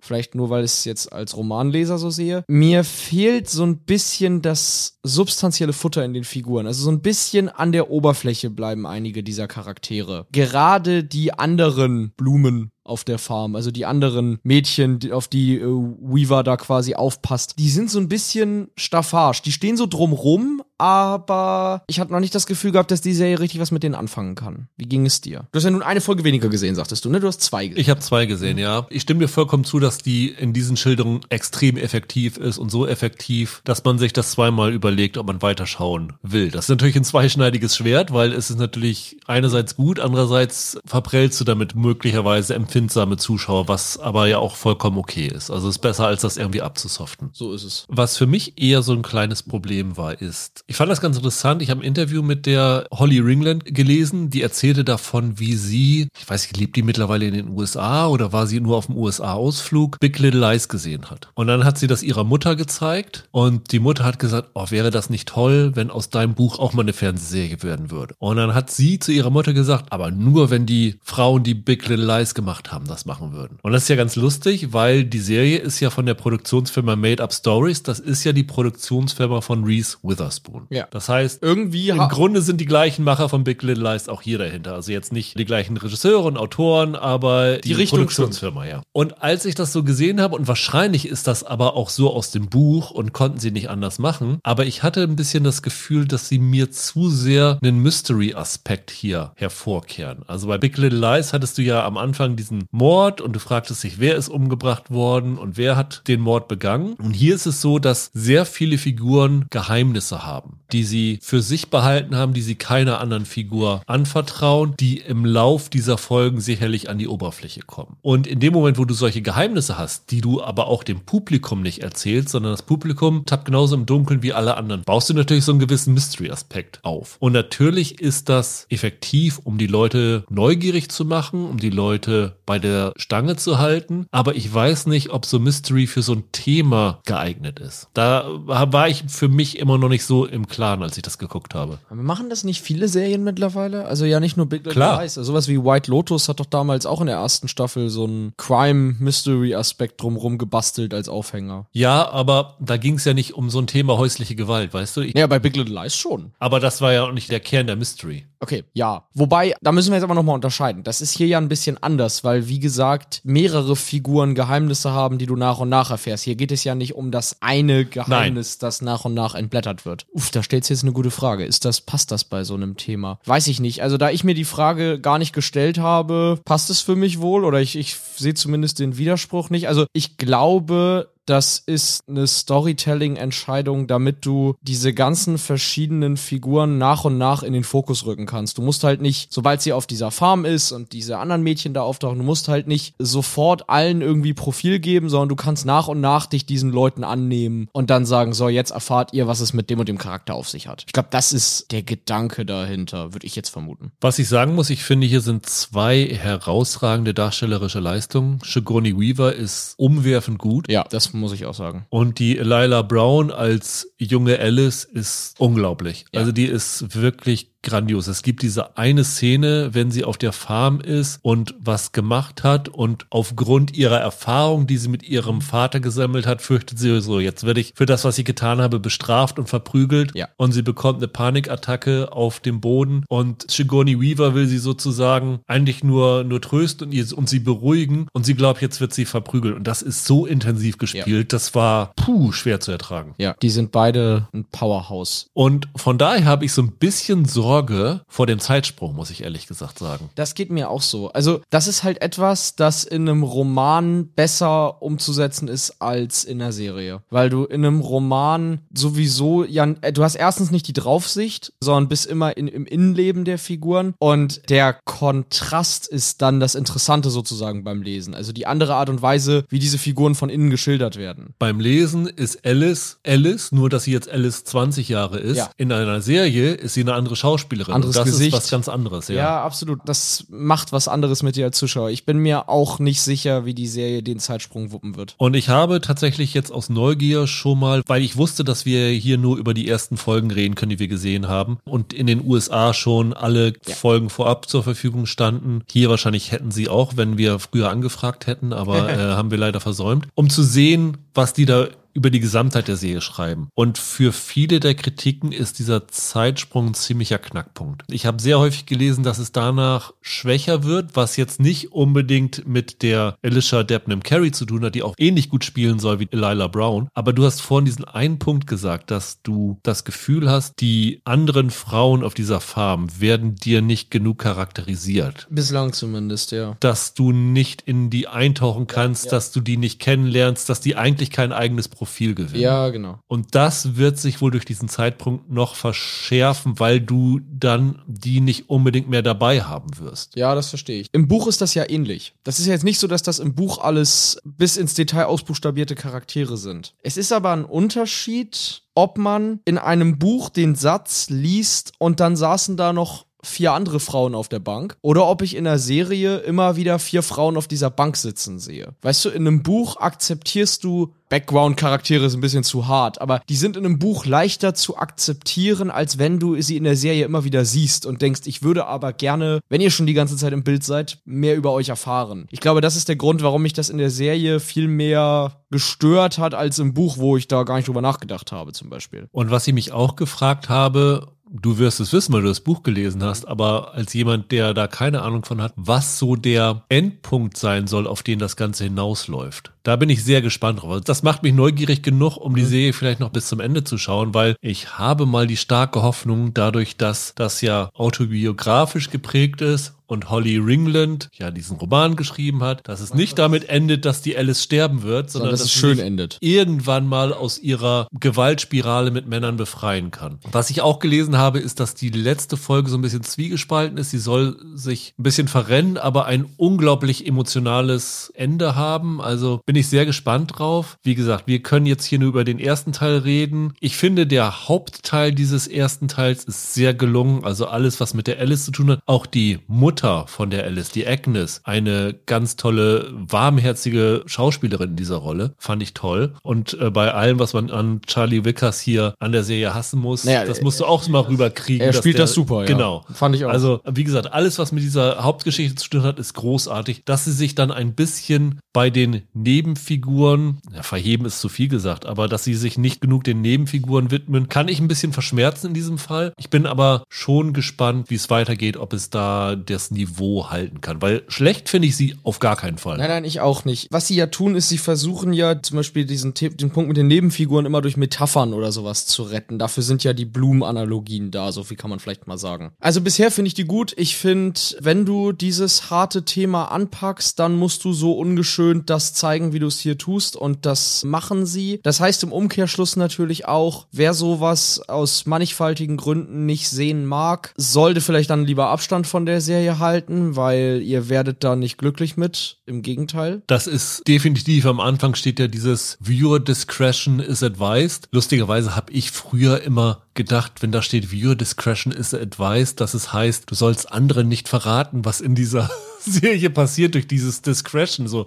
[0.00, 4.42] vielleicht nur weil ich es jetzt als Romanleser so sehe, mir fehlt so ein bisschen
[4.42, 6.66] das substanzielle Futter in den Figuren.
[6.66, 10.26] Also so ein bisschen an der Oberfläche bleiben einige dieser Charaktere.
[10.32, 13.54] Gerade die anderen Blumen auf der Farm.
[13.56, 17.98] Also die anderen Mädchen, die, auf die äh, Weaver da quasi aufpasst, die sind so
[17.98, 19.42] ein bisschen staffage.
[19.42, 23.38] Die stehen so drumrum, aber ich habe noch nicht das Gefühl gehabt, dass die Serie
[23.38, 24.66] richtig was mit denen anfangen kann.
[24.76, 25.46] Wie ging es dir?
[25.52, 27.20] Du hast ja nun eine Folge weniger gesehen, sagtest du, ne?
[27.20, 27.80] Du hast zwei gesehen.
[27.80, 28.88] Ich habe zwei gesehen, ja.
[28.90, 32.84] Ich stimme dir vollkommen zu, dass die in diesen Schilderungen extrem effektiv ist und so
[32.84, 36.50] effektiv, dass man sich das zweimal überlegt, ob man weiterschauen will.
[36.50, 41.44] Das ist natürlich ein zweischneidiges Schwert, weil es ist natürlich einerseits gut, andererseits verprellst du
[41.44, 45.48] damit möglicherweise empfindsame Zuschauer, was aber ja auch vollkommen okay ist.
[45.48, 47.30] Also ist besser, als das irgendwie abzusoften.
[47.32, 47.86] So ist es.
[47.88, 51.60] Was für mich eher so ein kleines Problem war, ist, ich fand das ganz interessant.
[51.60, 56.30] Ich habe ein Interview mit der Holly Ringland gelesen, die erzählte davon, wie sie, ich
[56.30, 60.00] weiß nicht, lebt die mittlerweile in den USA oder war sie nur auf dem USA-Ausflug,
[60.00, 61.28] Big Little Lies gesehen hat.
[61.34, 64.90] Und dann hat sie das ihrer Mutter gezeigt und die Mutter hat gesagt, oh, wäre
[64.90, 68.14] das nicht toll, wenn aus deinem Buch auch mal eine Fernsehserie werden würde.
[68.18, 71.86] Und dann hat sie zu ihrer Mutter gesagt, aber nur wenn die Frauen, die Big
[71.86, 73.58] Little Lies gemacht haben, das machen würden.
[73.60, 77.22] Und das ist ja ganz lustig, weil die Serie ist ja von der Produktionsfirma Made
[77.22, 77.82] Up Stories.
[77.82, 80.61] Das ist ja die Produktionsfirma von Reese Witherspoon.
[80.62, 80.76] Produktion.
[80.76, 80.88] Ja.
[80.90, 84.38] Das heißt, irgendwie im Grunde sind die gleichen Macher von Big Little Lies auch hier
[84.38, 84.74] dahinter.
[84.74, 88.82] Also jetzt nicht die gleichen Regisseure und Autoren, aber die, die Produktionsfirma, ja.
[88.92, 92.30] Und als ich das so gesehen habe, und wahrscheinlich ist das aber auch so aus
[92.30, 96.06] dem Buch und konnten sie nicht anders machen, aber ich hatte ein bisschen das Gefühl,
[96.06, 100.22] dass sie mir zu sehr einen Mystery-Aspekt hier hervorkehren.
[100.26, 103.84] Also bei Big Little Lies hattest du ja am Anfang diesen Mord und du fragtest
[103.84, 106.94] dich, wer ist umgebracht worden und wer hat den Mord begangen.
[106.94, 111.42] Und hier ist es so, dass sehr viele Figuren Geheimnisse haben haben, die sie für
[111.42, 116.88] sich behalten haben, die sie keiner anderen Figur anvertrauen, die im Lauf dieser Folgen sicherlich
[116.88, 117.96] an die Oberfläche kommen.
[118.02, 121.62] Und in dem Moment, wo du solche Geheimnisse hast, die du aber auch dem Publikum
[121.62, 125.44] nicht erzählst, sondern das Publikum tappt genauso im Dunkeln wie alle anderen, baust du natürlich
[125.44, 127.16] so einen gewissen Mystery-Aspekt auf.
[127.20, 132.58] Und natürlich ist das effektiv, um die Leute neugierig zu machen, um die Leute bei
[132.58, 134.06] der Stange zu halten.
[134.10, 137.88] Aber ich weiß nicht, ob so Mystery für so ein Thema geeignet ist.
[137.94, 141.54] Da war ich für mich immer noch nicht so im Klaren, als ich das geguckt
[141.54, 141.78] habe.
[141.90, 143.84] Aber machen das nicht viele Serien mittlerweile?
[143.84, 145.02] Also ja, nicht nur Big Little Klar.
[145.02, 145.18] Lies.
[145.18, 148.32] Also sowas wie White Lotus hat doch damals auch in der ersten Staffel so einen
[148.36, 151.66] Crime-Mystery-Aspekt drumrum gebastelt als Aufhänger.
[151.72, 155.00] Ja, aber da ging es ja nicht um so ein Thema häusliche Gewalt, weißt du?
[155.02, 156.32] Ich, ja, bei Big Little Lies schon.
[156.38, 158.24] Aber das war ja auch nicht der Kern der Mystery.
[158.40, 159.04] Okay, ja.
[159.14, 160.82] Wobei, da müssen wir jetzt aber nochmal unterscheiden.
[160.82, 165.26] Das ist hier ja ein bisschen anders, weil, wie gesagt, mehrere Figuren Geheimnisse haben, die
[165.26, 166.24] du nach und nach erfährst.
[166.24, 168.66] Hier geht es ja nicht um das eine Geheimnis, Nein.
[168.66, 170.06] das nach und nach entblättert wird.
[170.22, 171.44] Uff, da stellt jetzt eine gute Frage.
[171.44, 173.18] Ist das, passt das bei so einem Thema?
[173.24, 173.82] Weiß ich nicht.
[173.82, 177.44] Also, da ich mir die Frage gar nicht gestellt habe, passt es für mich wohl
[177.44, 179.66] oder ich, ich sehe zumindest den Widerspruch nicht.
[179.66, 187.18] Also, ich glaube, das ist eine Storytelling-Entscheidung, damit du diese ganzen verschiedenen Figuren nach und
[187.18, 188.58] nach in den Fokus rücken kannst.
[188.58, 191.82] Du musst halt nicht, sobald sie auf dieser Farm ist und diese anderen Mädchen da
[191.82, 196.00] auftauchen, du musst halt nicht sofort allen irgendwie Profil geben, sondern du kannst nach und
[196.00, 199.70] nach dich diesen Leuten annehmen und dann sagen, so, jetzt erfahrt ihr, was es mit
[199.70, 200.84] dem und dem Charakter auf sich hat.
[200.86, 203.92] Ich glaube, das ist der Gedanke dahinter, würde ich jetzt vermuten.
[204.00, 208.40] Was ich sagen muss, ich finde, hier sind zwei herausragende darstellerische Leistungen.
[208.44, 210.70] Sigourney Weaver ist umwerfend gut.
[210.70, 211.86] Ja, das muss ich auch sagen.
[211.90, 216.04] Und die Lila Brown als junge Alice ist unglaublich.
[216.12, 216.20] Ja.
[216.20, 218.06] Also die ist wirklich grandios.
[218.06, 222.68] Es gibt diese eine Szene, wenn sie auf der Farm ist und was gemacht hat
[222.68, 227.44] und aufgrund ihrer Erfahrung, die sie mit ihrem Vater gesammelt hat, fürchtet sie so, jetzt
[227.44, 230.12] werde ich für das, was ich getan habe, bestraft und verprügelt.
[230.14, 230.28] Ja.
[230.36, 235.84] Und sie bekommt eine Panikattacke auf dem Boden und Sigourney Weaver will sie sozusagen eigentlich
[235.84, 239.54] nur, nur trösten und, ihr, und sie beruhigen und sie glaubt, jetzt wird sie verprügelt.
[239.54, 241.36] Und das ist so intensiv gespielt, ja.
[241.36, 243.14] das war puh, schwer zu ertragen.
[243.18, 245.26] Ja, die sind beide ein Powerhouse.
[245.32, 249.24] Und von daher habe ich so ein bisschen Sorge, Sorge vor dem Zeitsprung, muss ich
[249.24, 250.08] ehrlich gesagt sagen.
[250.14, 251.12] Das geht mir auch so.
[251.12, 256.52] Also, das ist halt etwas, das in einem Roman besser umzusetzen ist als in einer
[256.52, 257.02] Serie.
[257.10, 261.88] Weil du in einem Roman sowieso, ja, äh, du hast erstens nicht die Draufsicht, sondern
[261.88, 267.64] bist immer in, im Innenleben der Figuren und der Kontrast ist dann das Interessante sozusagen
[267.64, 268.14] beim Lesen.
[268.14, 271.34] Also die andere Art und Weise, wie diese Figuren von innen geschildert werden.
[271.38, 275.36] Beim Lesen ist Alice Alice, nur dass sie jetzt Alice 20 Jahre ist.
[275.36, 275.50] Ja.
[275.58, 277.41] In einer Serie ist sie eine andere Schauspielerin.
[277.50, 278.34] Anderes und das Gesicht.
[278.34, 279.14] ist was ganz anderes, ja.
[279.14, 279.44] Ja.
[279.44, 279.80] absolut.
[279.84, 281.90] Das macht was anderes mit dir als Zuschauer.
[281.90, 285.14] Ich bin mir auch nicht sicher, wie die Serie den Zeitsprung wuppen wird.
[285.18, 289.18] Und ich habe tatsächlich jetzt aus Neugier schon mal, weil ich wusste, dass wir hier
[289.18, 292.74] nur über die ersten Folgen reden können, die wir gesehen haben und in den USA
[292.74, 295.62] schon alle Folgen vorab zur Verfügung standen.
[295.70, 299.60] Hier wahrscheinlich hätten sie auch, wenn wir früher angefragt hätten, aber äh, haben wir leider
[299.60, 303.48] versäumt, um zu sehen, was die da über die Gesamtheit der Serie schreiben.
[303.54, 307.82] Und für viele der Kritiken ist dieser Zeitsprung ein ziemlicher Knackpunkt.
[307.88, 312.82] Ich habe sehr häufig gelesen, dass es danach schwächer wird, was jetzt nicht unbedingt mit
[312.82, 316.48] der Alicia Debnam Carey zu tun hat, die auch ähnlich gut spielen soll wie Lila
[316.48, 316.88] Brown.
[316.94, 321.50] Aber du hast vorhin diesen einen Punkt gesagt, dass du das Gefühl hast, die anderen
[321.50, 326.56] Frauen auf dieser Farm werden dir nicht genug charakterisiert Bislang zumindest, ja.
[326.60, 331.10] dass du nicht in die eintauchen kannst, dass du die nicht kennenlernst, dass die eigentlich
[331.10, 332.40] kein eigenes Profil gewinnen.
[332.40, 333.00] Ja, genau.
[333.08, 338.48] Und das wird sich wohl durch diesen Zeitpunkt noch verschärfen, weil du dann die nicht
[338.48, 340.14] unbedingt mehr dabei haben wirst.
[340.14, 340.86] Ja, das verstehe ich.
[340.92, 342.14] Im Buch ist das ja ähnlich.
[342.22, 345.74] Das ist ja jetzt nicht so, dass das im Buch alles bis ins Detail ausbuchstabierte
[345.74, 346.74] Charaktere sind.
[346.84, 352.14] Es ist aber ein Unterschied, ob man in einem Buch den Satz liest und dann
[352.14, 356.18] saßen da noch vier andere Frauen auf der Bank oder ob ich in der Serie
[356.18, 358.74] immer wieder vier Frauen auf dieser Bank sitzen sehe.
[358.82, 363.36] Weißt du, in einem Buch akzeptierst du Background-Charaktere ist ein bisschen zu hart, aber die
[363.36, 367.22] sind in einem Buch leichter zu akzeptieren, als wenn du sie in der Serie immer
[367.22, 370.42] wieder siehst und denkst, ich würde aber gerne, wenn ihr schon die ganze Zeit im
[370.42, 372.26] Bild seid, mehr über euch erfahren.
[372.30, 376.16] Ich glaube, das ist der Grund, warum mich das in der Serie viel mehr gestört
[376.16, 379.06] hat als im Buch, wo ich da gar nicht drüber nachgedacht habe, zum Beispiel.
[379.12, 382.62] Und was ich mich auch gefragt habe, du wirst es wissen, weil du das Buch
[382.62, 387.36] gelesen hast, aber als jemand, der da keine Ahnung von hat, was so der Endpunkt
[387.36, 389.52] sein soll, auf den das Ganze hinausläuft.
[389.62, 390.70] Da bin ich sehr gespannt drauf.
[390.70, 393.78] Also Das macht mich neugierig genug, um die Serie vielleicht noch bis zum Ende zu
[393.78, 399.74] schauen, weil ich habe mal die starke Hoffnung, dadurch, dass das ja autobiografisch geprägt ist
[399.86, 404.16] und Holly Ringland ja diesen Roman geschrieben hat, dass es nicht damit endet, dass die
[404.16, 406.16] Alice sterben wird, sondern, dass dass es sie schön endet.
[406.20, 410.18] irgendwann mal aus ihrer Gewaltspirale mit Männern befreien kann.
[410.30, 413.90] Was ich auch gelesen habe, ist, dass die letzte Folge so ein bisschen zwiegespalten ist.
[413.90, 419.00] Sie soll sich ein bisschen verrennen, aber ein unglaublich emotionales Ende haben.
[419.02, 420.78] Also bin ich sehr gespannt drauf.
[420.82, 423.52] Wie gesagt, wir können jetzt hier nur über den ersten Teil reden.
[423.60, 427.22] Ich finde, der Hauptteil dieses ersten Teils ist sehr gelungen.
[427.22, 428.80] Also alles, was mit der Alice zu tun hat.
[428.86, 434.96] Auch die Mutter von der Alice, die Agnes, eine ganz tolle, warmherzige Schauspielerin in dieser
[434.96, 435.34] Rolle.
[435.36, 436.14] Fand ich toll.
[436.22, 440.04] Und äh, bei allem, was man an Charlie Wickers hier an der Serie hassen muss,
[440.04, 441.66] Naja, das musst du auch mal rüberkriegen.
[441.66, 442.46] er spielt der- das super, ja.
[442.46, 442.86] Genau.
[442.94, 443.30] Fand ich auch.
[443.30, 446.84] Also, wie gesagt, alles, was mit dieser Hauptgeschichte zu tun hat, ist großartig.
[446.86, 449.02] Dass sie sich dann ein bisschen bei den
[449.42, 453.90] Nebenfiguren, ja, verheben ist zu viel gesagt, aber dass sie sich nicht genug den Nebenfiguren
[453.90, 456.12] widmen, kann ich ein bisschen verschmerzen in diesem Fall.
[456.16, 460.80] Ich bin aber schon gespannt, wie es weitergeht, ob es da das Niveau halten kann,
[460.80, 462.78] weil schlecht finde ich sie auf gar keinen Fall.
[462.78, 463.66] Nein, nein, ich auch nicht.
[463.70, 466.86] Was sie ja tun, ist, sie versuchen ja zum Beispiel diesen den Punkt mit den
[466.86, 469.40] Nebenfiguren immer durch Metaphern oder sowas zu retten.
[469.40, 472.52] Dafür sind ja die Blumenanalogien da, so viel kann man vielleicht mal sagen.
[472.60, 473.74] Also bisher finde ich die gut.
[473.76, 479.31] Ich finde, wenn du dieses harte Thema anpackst, dann musst du so ungeschönt das zeigen,
[479.32, 480.16] wie du es hier tust.
[480.16, 481.60] Und das machen sie.
[481.62, 487.80] Das heißt im Umkehrschluss natürlich auch, wer sowas aus mannigfaltigen Gründen nicht sehen mag, sollte
[487.80, 492.38] vielleicht dann lieber Abstand von der Serie halten, weil ihr werdet da nicht glücklich mit.
[492.46, 493.22] Im Gegenteil.
[493.26, 497.88] Das ist definitiv am Anfang steht ja dieses Viewer Discretion is advised.
[497.92, 502.92] Lustigerweise habe ich früher immer gedacht, wenn da steht Viewer Discretion is advised, dass es
[502.92, 505.50] heißt, du sollst anderen nicht verraten, was in dieser
[505.84, 508.04] Serie passiert durch dieses Discretion, so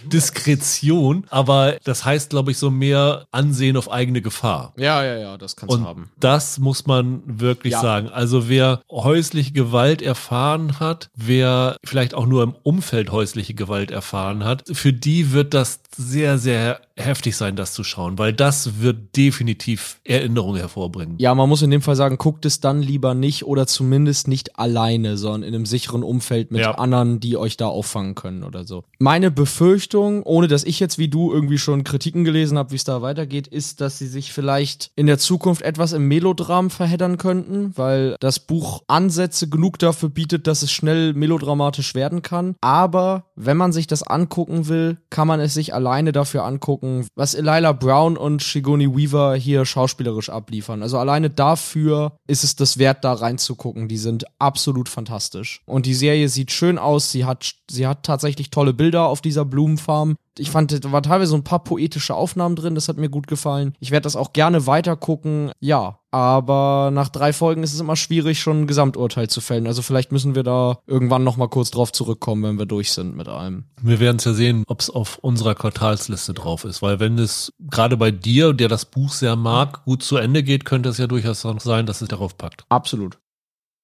[0.50, 1.26] Diskretion.
[1.30, 4.74] Aber das heißt, glaube ich, so mehr Ansehen auf eigene Gefahr.
[4.78, 6.10] Ja, ja, ja, das kannst du haben.
[6.20, 7.82] das muss man wirklich Ja.
[7.82, 8.10] sagen.
[8.10, 14.44] Also wer häusliche Gewalt erfahren hat, wer vielleicht auch nur im Umfeld häusliche Gewalt erfahren
[14.46, 19.16] hat, für die wird das sehr, sehr heftig sein, das zu schauen, weil das wird
[19.18, 21.16] definitiv Erinnerungen hervorbringen.
[21.20, 24.58] Ja, man muss in dem Fall sagen, guckt es dann lieber nicht oder zumindest nicht
[24.58, 26.72] alleine, sondern in einem sicheren Umfeld mit Ja.
[26.76, 28.84] anderen, die euch da auffangen können oder so.
[29.00, 32.84] Meine Befürchtung, ohne dass ich jetzt wie du irgendwie schon Kritiken gelesen habe, wie es
[32.84, 37.74] da weitergeht, ist, dass sie sich vielleicht in der Zukunft etwas im Melodram verheddern könnten,
[37.76, 42.56] weil das Buch Ansätze genug dafür bietet, dass es schnell melodramatisch werden kann.
[42.62, 47.34] Aber wenn man sich das angucken will, kann man es sich alleine dafür angucken, was
[47.34, 50.82] Elila Brown und Shigoni Weaver hier schauspielerisch abliefern.
[50.82, 53.88] Also alleine dafür ist es das wert, da reinzugucken.
[53.88, 55.62] Die sind absolut fantastisch.
[55.66, 57.12] Und die Serie sieht schön aus.
[57.12, 60.16] Sie hat, sie hat tatsächlich tolle Bilder auf dieser Blumenfarm.
[60.38, 63.28] Ich fand, da waren teilweise so ein paar poetische Aufnahmen drin, das hat mir gut
[63.28, 63.74] gefallen.
[63.80, 66.00] Ich werde das auch gerne weiter gucken, ja.
[66.12, 69.68] Aber nach drei Folgen ist es immer schwierig, schon ein Gesamturteil zu fällen.
[69.68, 73.18] Also vielleicht müssen wir da irgendwann noch mal kurz drauf zurückkommen, wenn wir durch sind
[73.18, 73.66] mit allem.
[73.82, 77.52] Wir werden es ja sehen, ob es auf unserer Quartalsliste drauf ist, weil wenn es
[77.60, 81.08] gerade bei dir, der das Buch sehr mag, gut zu Ende geht, könnte es ja
[81.08, 82.64] durchaus noch sein, dass es darauf packt.
[82.70, 83.18] Absolut.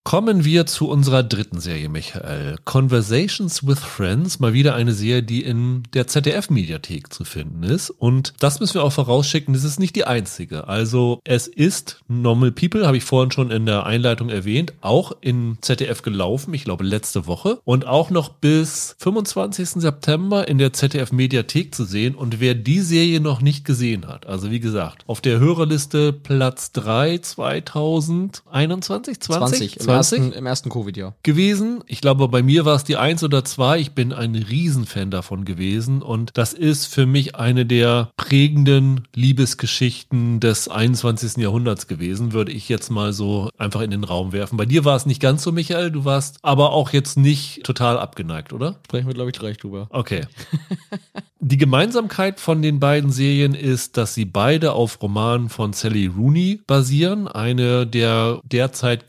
[0.04, 2.58] Kommen wir zu unserer dritten Serie, Michael.
[2.66, 7.92] Conversations with Friends, mal wieder eine Serie, die in der ZDF-Mediathek zu finden ist.
[7.92, 10.68] Und das müssen wir auch vorausschicken, das ist nicht die einzige.
[10.68, 15.60] Also es ist Normal People, habe ich vorhin schon in der Einleitung erwähnt, auch in
[15.62, 17.60] ZDF gelaufen, ich glaube letzte Woche.
[17.64, 19.82] Und auch noch bis 25.
[19.82, 22.16] September in der ZDF-Mediathek zu sehen.
[22.16, 26.72] Und wer die Serie noch nicht gesehen hat, also wie gesagt, auf der Hörerliste Platz
[26.72, 29.22] 3 2021, 20?
[29.22, 31.14] 20, im ersten, im ersten Covid-Jahr.
[31.24, 31.84] gewesen.
[31.88, 33.80] Ich glaube, bei mir war es die eins oder zwei.
[33.80, 40.40] Ich bin ein Riesenfan davon gewesen und das ist für mich eine der prägenden Liebesgeschichten
[40.40, 41.38] des 21.
[41.38, 44.58] Jahrhunderts gewesen, würde ich jetzt mal so einfach in den Raum werfen.
[44.58, 45.92] Bei dir war es nicht ganz so, Michael.
[45.92, 48.76] Du warst aber auch jetzt nicht total abgeneigt, oder?
[48.86, 49.88] Sprechen wir, glaube ich, gleich drüber.
[49.90, 50.26] Okay.
[51.44, 56.62] Die Gemeinsamkeit von den beiden Serien ist, dass sie beide auf Romanen von Sally Rooney
[56.68, 59.08] basieren, eine der derzeit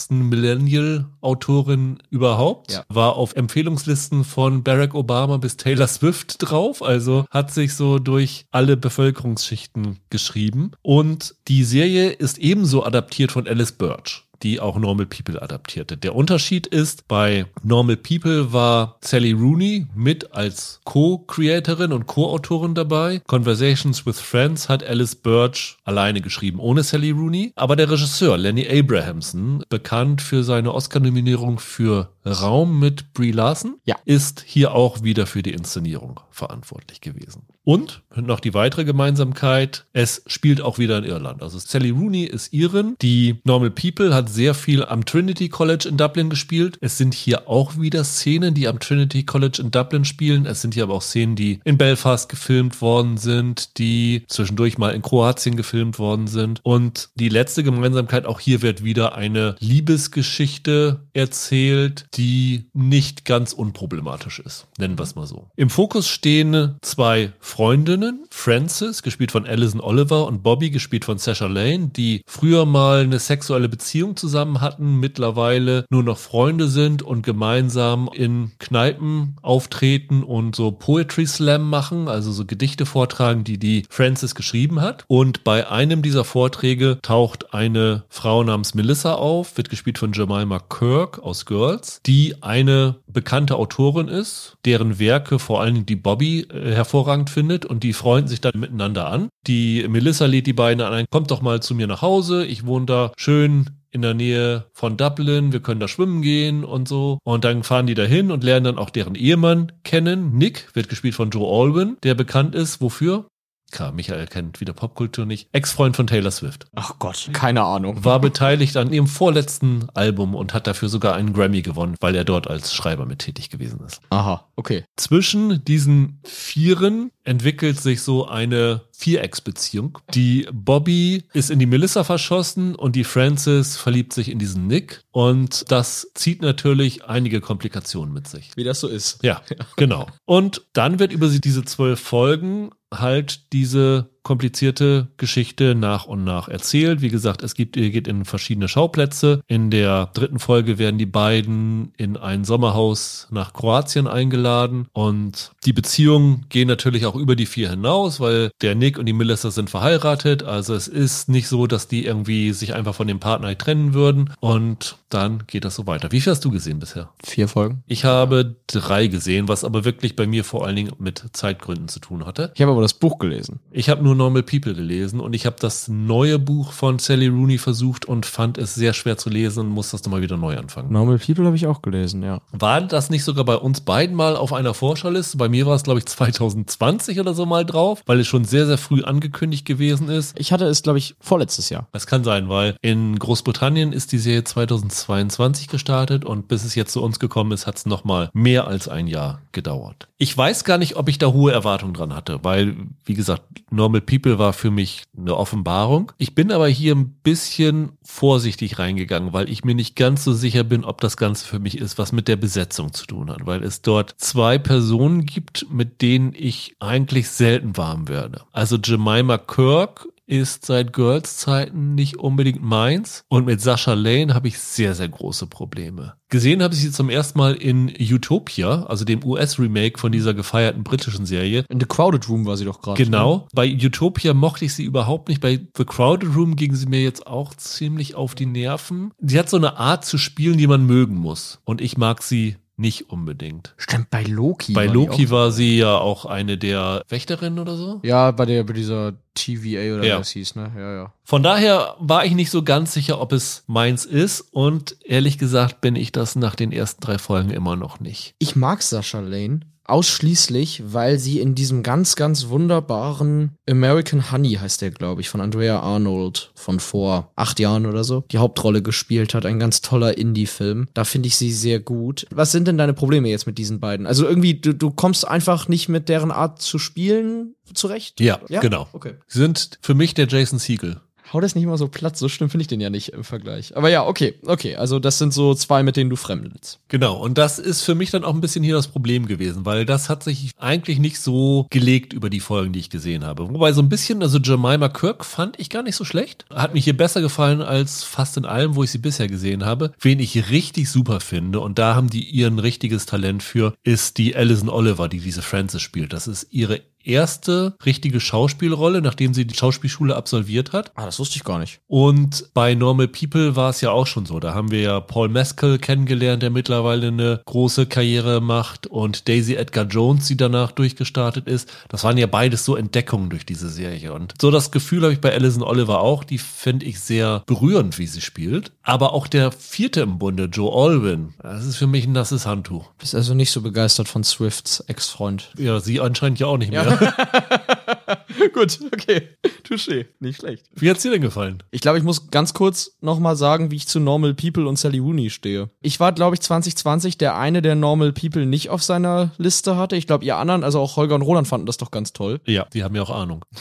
[0.00, 2.72] gefeiertsten Millennial-Autorinnen überhaupt.
[2.72, 2.84] Ja.
[2.88, 8.46] War auf Empfehlungslisten von Barack Obama bis Taylor Swift drauf, also hat sich so durch
[8.50, 10.72] alle Bevölkerungsschichten geschrieben.
[10.82, 15.96] Und die Serie ist ebenso adaptiert von Alice Birch die auch Normal People adaptierte.
[15.96, 23.20] Der Unterschied ist, bei Normal People war Sally Rooney mit als Co-Creatorin und Co-Autorin dabei.
[23.26, 27.52] Conversations with Friends hat Alice Birch alleine geschrieben, ohne Sally Rooney.
[27.56, 33.96] Aber der Regisseur Lenny Abrahamson, bekannt für seine Oscar-Nominierung für Raum mit Brie Larson, Ja.
[34.04, 37.42] ist hier auch wieder für die Inszenierung verantwortlich gewesen.
[37.62, 41.42] Und noch die weitere Gemeinsamkeit, es spielt auch wieder in Irland.
[41.42, 42.96] Also Sally Rooney ist Irin.
[43.02, 46.78] Die Normal People hat sehr viel am Trinity College in Dublin gespielt.
[46.80, 50.46] Es sind hier auch wieder Szenen, die am Trinity College in Dublin spielen.
[50.46, 54.94] Es sind hier aber auch Szenen, die in Belfast gefilmt worden sind, die zwischendurch mal
[54.94, 56.60] in Kroatien gefilmt worden sind.
[56.62, 64.40] Und die letzte Gemeinsamkeit, auch hier wird wieder eine Liebesgeschichte erzählt, die nicht ganz unproblematisch
[64.40, 64.66] ist.
[64.78, 65.50] Nennen wir es mal so.
[65.56, 71.48] Im Fokus stehen zwei Freundinnen, Frances, gespielt von Alison Oliver, und Bobby, gespielt von Sasha
[71.48, 77.22] Lane, die früher mal eine sexuelle Beziehung zusammen hatten, mittlerweile nur noch Freunde sind und
[77.22, 83.82] gemeinsam in Kneipen auftreten und so Poetry Slam machen, also so Gedichte vortragen, die die
[83.90, 85.04] Frances geschrieben hat.
[85.08, 90.60] Und bei einem dieser Vorträge taucht eine Frau namens Melissa auf, wird gespielt von Jemima
[90.60, 96.40] Kirk aus Girls, die eine bekannte Autorin ist, deren Werke vor allen Dingen die Bobby
[96.40, 99.28] äh, hervorragend findet und die freunden sich dann miteinander an.
[99.46, 102.86] Die Melissa lädt die beiden ein, kommt doch mal zu mir nach Hause, ich wohne
[102.86, 107.18] da schön in der Nähe von Dublin, wir können da schwimmen gehen und so.
[107.24, 110.36] Und dann fahren die dahin und lernen dann auch deren Ehemann kennen.
[110.36, 113.26] Nick wird gespielt von Joe Alwyn, der bekannt ist, wofür?
[113.70, 115.48] Klar, Michael kennt wieder Popkultur nicht.
[115.52, 116.66] Ex-Freund von Taylor Swift.
[116.74, 118.04] Ach Gott, keine Ahnung.
[118.04, 122.24] War beteiligt an ihrem vorletzten Album und hat dafür sogar einen Grammy gewonnen, weil er
[122.24, 124.00] dort als Schreiber mit tätig gewesen ist.
[124.10, 124.84] Aha, okay.
[124.96, 129.98] Zwischen diesen Vieren entwickelt sich so eine Vierecksbeziehung.
[130.14, 135.02] Die Bobby ist in die Melissa verschossen und die Frances verliebt sich in diesen Nick.
[135.10, 138.50] Und das zieht natürlich einige Komplikationen mit sich.
[138.56, 139.22] Wie das so ist.
[139.22, 139.42] Ja,
[139.76, 140.06] genau.
[140.26, 146.48] Und dann wird über sie diese zwölf Folgen halt diese komplizierte Geschichte nach und nach
[146.48, 147.00] erzählt.
[147.00, 149.42] Wie gesagt, es gibt, ihr geht in verschiedene Schauplätze.
[149.46, 155.72] In der dritten Folge werden die beiden in ein Sommerhaus nach Kroatien eingeladen und die
[155.72, 159.70] Beziehungen gehen natürlich auch über die vier hinaus, weil der Nick und die Melissa sind
[159.70, 160.42] verheiratet.
[160.42, 164.30] Also es ist nicht so, dass die irgendwie sich einfach von dem Partner trennen würden
[164.40, 166.12] und dann geht das so weiter.
[166.12, 167.10] Wie viel hast du gesehen bisher?
[167.24, 167.82] Vier Folgen.
[167.86, 172.00] Ich habe drei gesehen, was aber wirklich bei mir vor allen Dingen mit Zeitgründen zu
[172.00, 172.52] tun hatte.
[172.54, 173.60] Ich habe aber das Buch gelesen.
[173.72, 177.58] Ich habe nur Normal People gelesen und ich habe das neue Buch von Sally Rooney
[177.58, 180.92] versucht und fand es sehr schwer zu lesen und muss das nochmal wieder neu anfangen.
[180.92, 182.40] Normal People habe ich auch gelesen, ja.
[182.52, 185.36] War das nicht sogar bei uns beiden mal auf einer Vorschauliste?
[185.36, 188.66] Bei mir war es, glaube ich, 2020 oder so mal drauf, weil es schon sehr,
[188.66, 190.38] sehr früh angekündigt gewesen ist.
[190.38, 191.88] Ich hatte es, glaube ich, vorletztes Jahr.
[191.92, 196.92] Das kann sein, weil in Großbritannien ist die Serie 2022 gestartet und bis es jetzt
[196.92, 200.08] zu uns gekommen ist, hat es nochmal mehr als ein Jahr gedauert.
[200.18, 203.99] Ich weiß gar nicht, ob ich da hohe Erwartungen dran hatte, weil, wie gesagt, Normal
[204.00, 206.12] People war für mich eine Offenbarung.
[206.18, 210.64] Ich bin aber hier ein bisschen vorsichtig reingegangen, weil ich mir nicht ganz so sicher
[210.64, 213.62] bin, ob das Ganze für mich ist, was mit der Besetzung zu tun hat, weil
[213.62, 218.42] es dort zwei Personen gibt, mit denen ich eigentlich selten warm werde.
[218.52, 223.24] Also Jemima Kirk ist seit Girls Zeiten nicht unbedingt meins.
[223.28, 226.14] Und mit Sascha Lane habe ich sehr, sehr große Probleme.
[226.28, 230.84] Gesehen habe ich sie zum ersten Mal in Utopia, also dem US-Remake von dieser gefeierten
[230.84, 231.64] britischen Serie.
[231.68, 233.02] In The Crowded Room war sie doch gerade.
[233.02, 233.36] Genau.
[233.36, 233.44] Ne?
[233.52, 235.40] Bei Utopia mochte ich sie überhaupt nicht.
[235.40, 239.12] Bei The Crowded Room ging sie mir jetzt auch ziemlich auf die Nerven.
[239.18, 241.58] Sie hat so eine Art zu spielen, die man mögen muss.
[241.64, 243.74] Und ich mag sie nicht unbedingt.
[243.76, 244.72] Stimmt, bei Loki.
[244.72, 248.00] Bei war Loki war sie ja auch eine der Wächterinnen oder so.
[248.02, 250.14] Ja, bei der, bei dieser TVA oder ja.
[250.14, 250.72] wie das hieß, ne?
[250.76, 251.12] Ja, ja.
[251.22, 255.80] Von daher war ich nicht so ganz sicher, ob es meins ist und ehrlich gesagt
[255.80, 258.34] bin ich das nach den ersten drei Folgen immer noch nicht.
[258.38, 259.60] Ich mag Sascha Lane
[259.90, 265.40] ausschließlich, weil sie in diesem ganz, ganz wunderbaren American Honey heißt der, glaube ich, von
[265.40, 269.46] Andrea Arnold von vor acht Jahren oder so, die Hauptrolle gespielt hat.
[269.46, 270.88] Ein ganz toller Indie-Film.
[270.94, 272.26] Da finde ich sie sehr gut.
[272.30, 274.06] Was sind denn deine Probleme jetzt mit diesen beiden?
[274.06, 278.20] Also irgendwie, du, du kommst einfach nicht mit deren Art zu spielen zurecht?
[278.20, 278.60] Ja, ja?
[278.60, 278.88] genau.
[278.92, 279.14] Okay.
[279.26, 281.00] Sie sind für mich der Jason Siegel
[281.32, 283.76] hau das nicht immer so platt, so schlimm finde ich den ja nicht im Vergleich.
[283.76, 286.80] Aber ja, okay, okay, also das sind so zwei, mit denen du fremdelst.
[286.88, 289.86] Genau, und das ist für mich dann auch ein bisschen hier das Problem gewesen, weil
[289.86, 293.48] das hat sich eigentlich nicht so gelegt über die Folgen, die ich gesehen habe.
[293.48, 296.44] Wobei so ein bisschen, also Jemima Kirk fand ich gar nicht so schlecht.
[296.52, 299.92] Hat mir hier besser gefallen als fast in allem, wo ich sie bisher gesehen habe.
[300.00, 304.34] Wen ich richtig super finde, und da haben die ihren richtiges Talent für, ist die
[304.34, 306.12] Alison Oliver, die diese Frances spielt.
[306.12, 310.92] Das ist ihre erste richtige Schauspielrolle, nachdem sie die Schauspielschule absolviert hat.
[310.94, 311.80] Ah, das wusste ich gar nicht.
[311.86, 314.40] Und bei Normal People war es ja auch schon so.
[314.40, 319.54] Da haben wir ja Paul Mescal kennengelernt, der mittlerweile eine große Karriere macht und Daisy
[319.54, 321.70] Edgar Jones, die danach durchgestartet ist.
[321.88, 324.12] Das waren ja beides so Entdeckungen durch diese Serie.
[324.12, 326.24] Und so das Gefühl habe ich bei Alison Oliver auch.
[326.24, 328.72] Die finde ich sehr berührend, wie sie spielt.
[328.82, 332.90] Aber auch der vierte im Bunde, Joe Alwyn, das ist für mich ein nasses Handtuch.
[332.98, 335.52] Bist also nicht so begeistert von Swifts Ex-Freund.
[335.56, 336.84] Ja, sie anscheinend ja auch nicht mehr.
[336.84, 336.89] Ja.
[338.54, 339.28] Gut, okay.
[339.68, 340.06] Touché.
[340.18, 340.66] Nicht schlecht.
[340.74, 341.62] Wie hat's dir denn gefallen?
[341.70, 344.98] Ich glaube, ich muss ganz kurz nochmal sagen, wie ich zu Normal People und Sally
[344.98, 345.70] Rooney stehe.
[345.80, 349.96] Ich war, glaube ich, 2020 der eine, der Normal People nicht auf seiner Liste hatte.
[349.96, 352.40] Ich glaube, ihr anderen, also auch Holger und Roland fanden das doch ganz toll.
[352.46, 353.44] Ja, die haben ja auch Ahnung.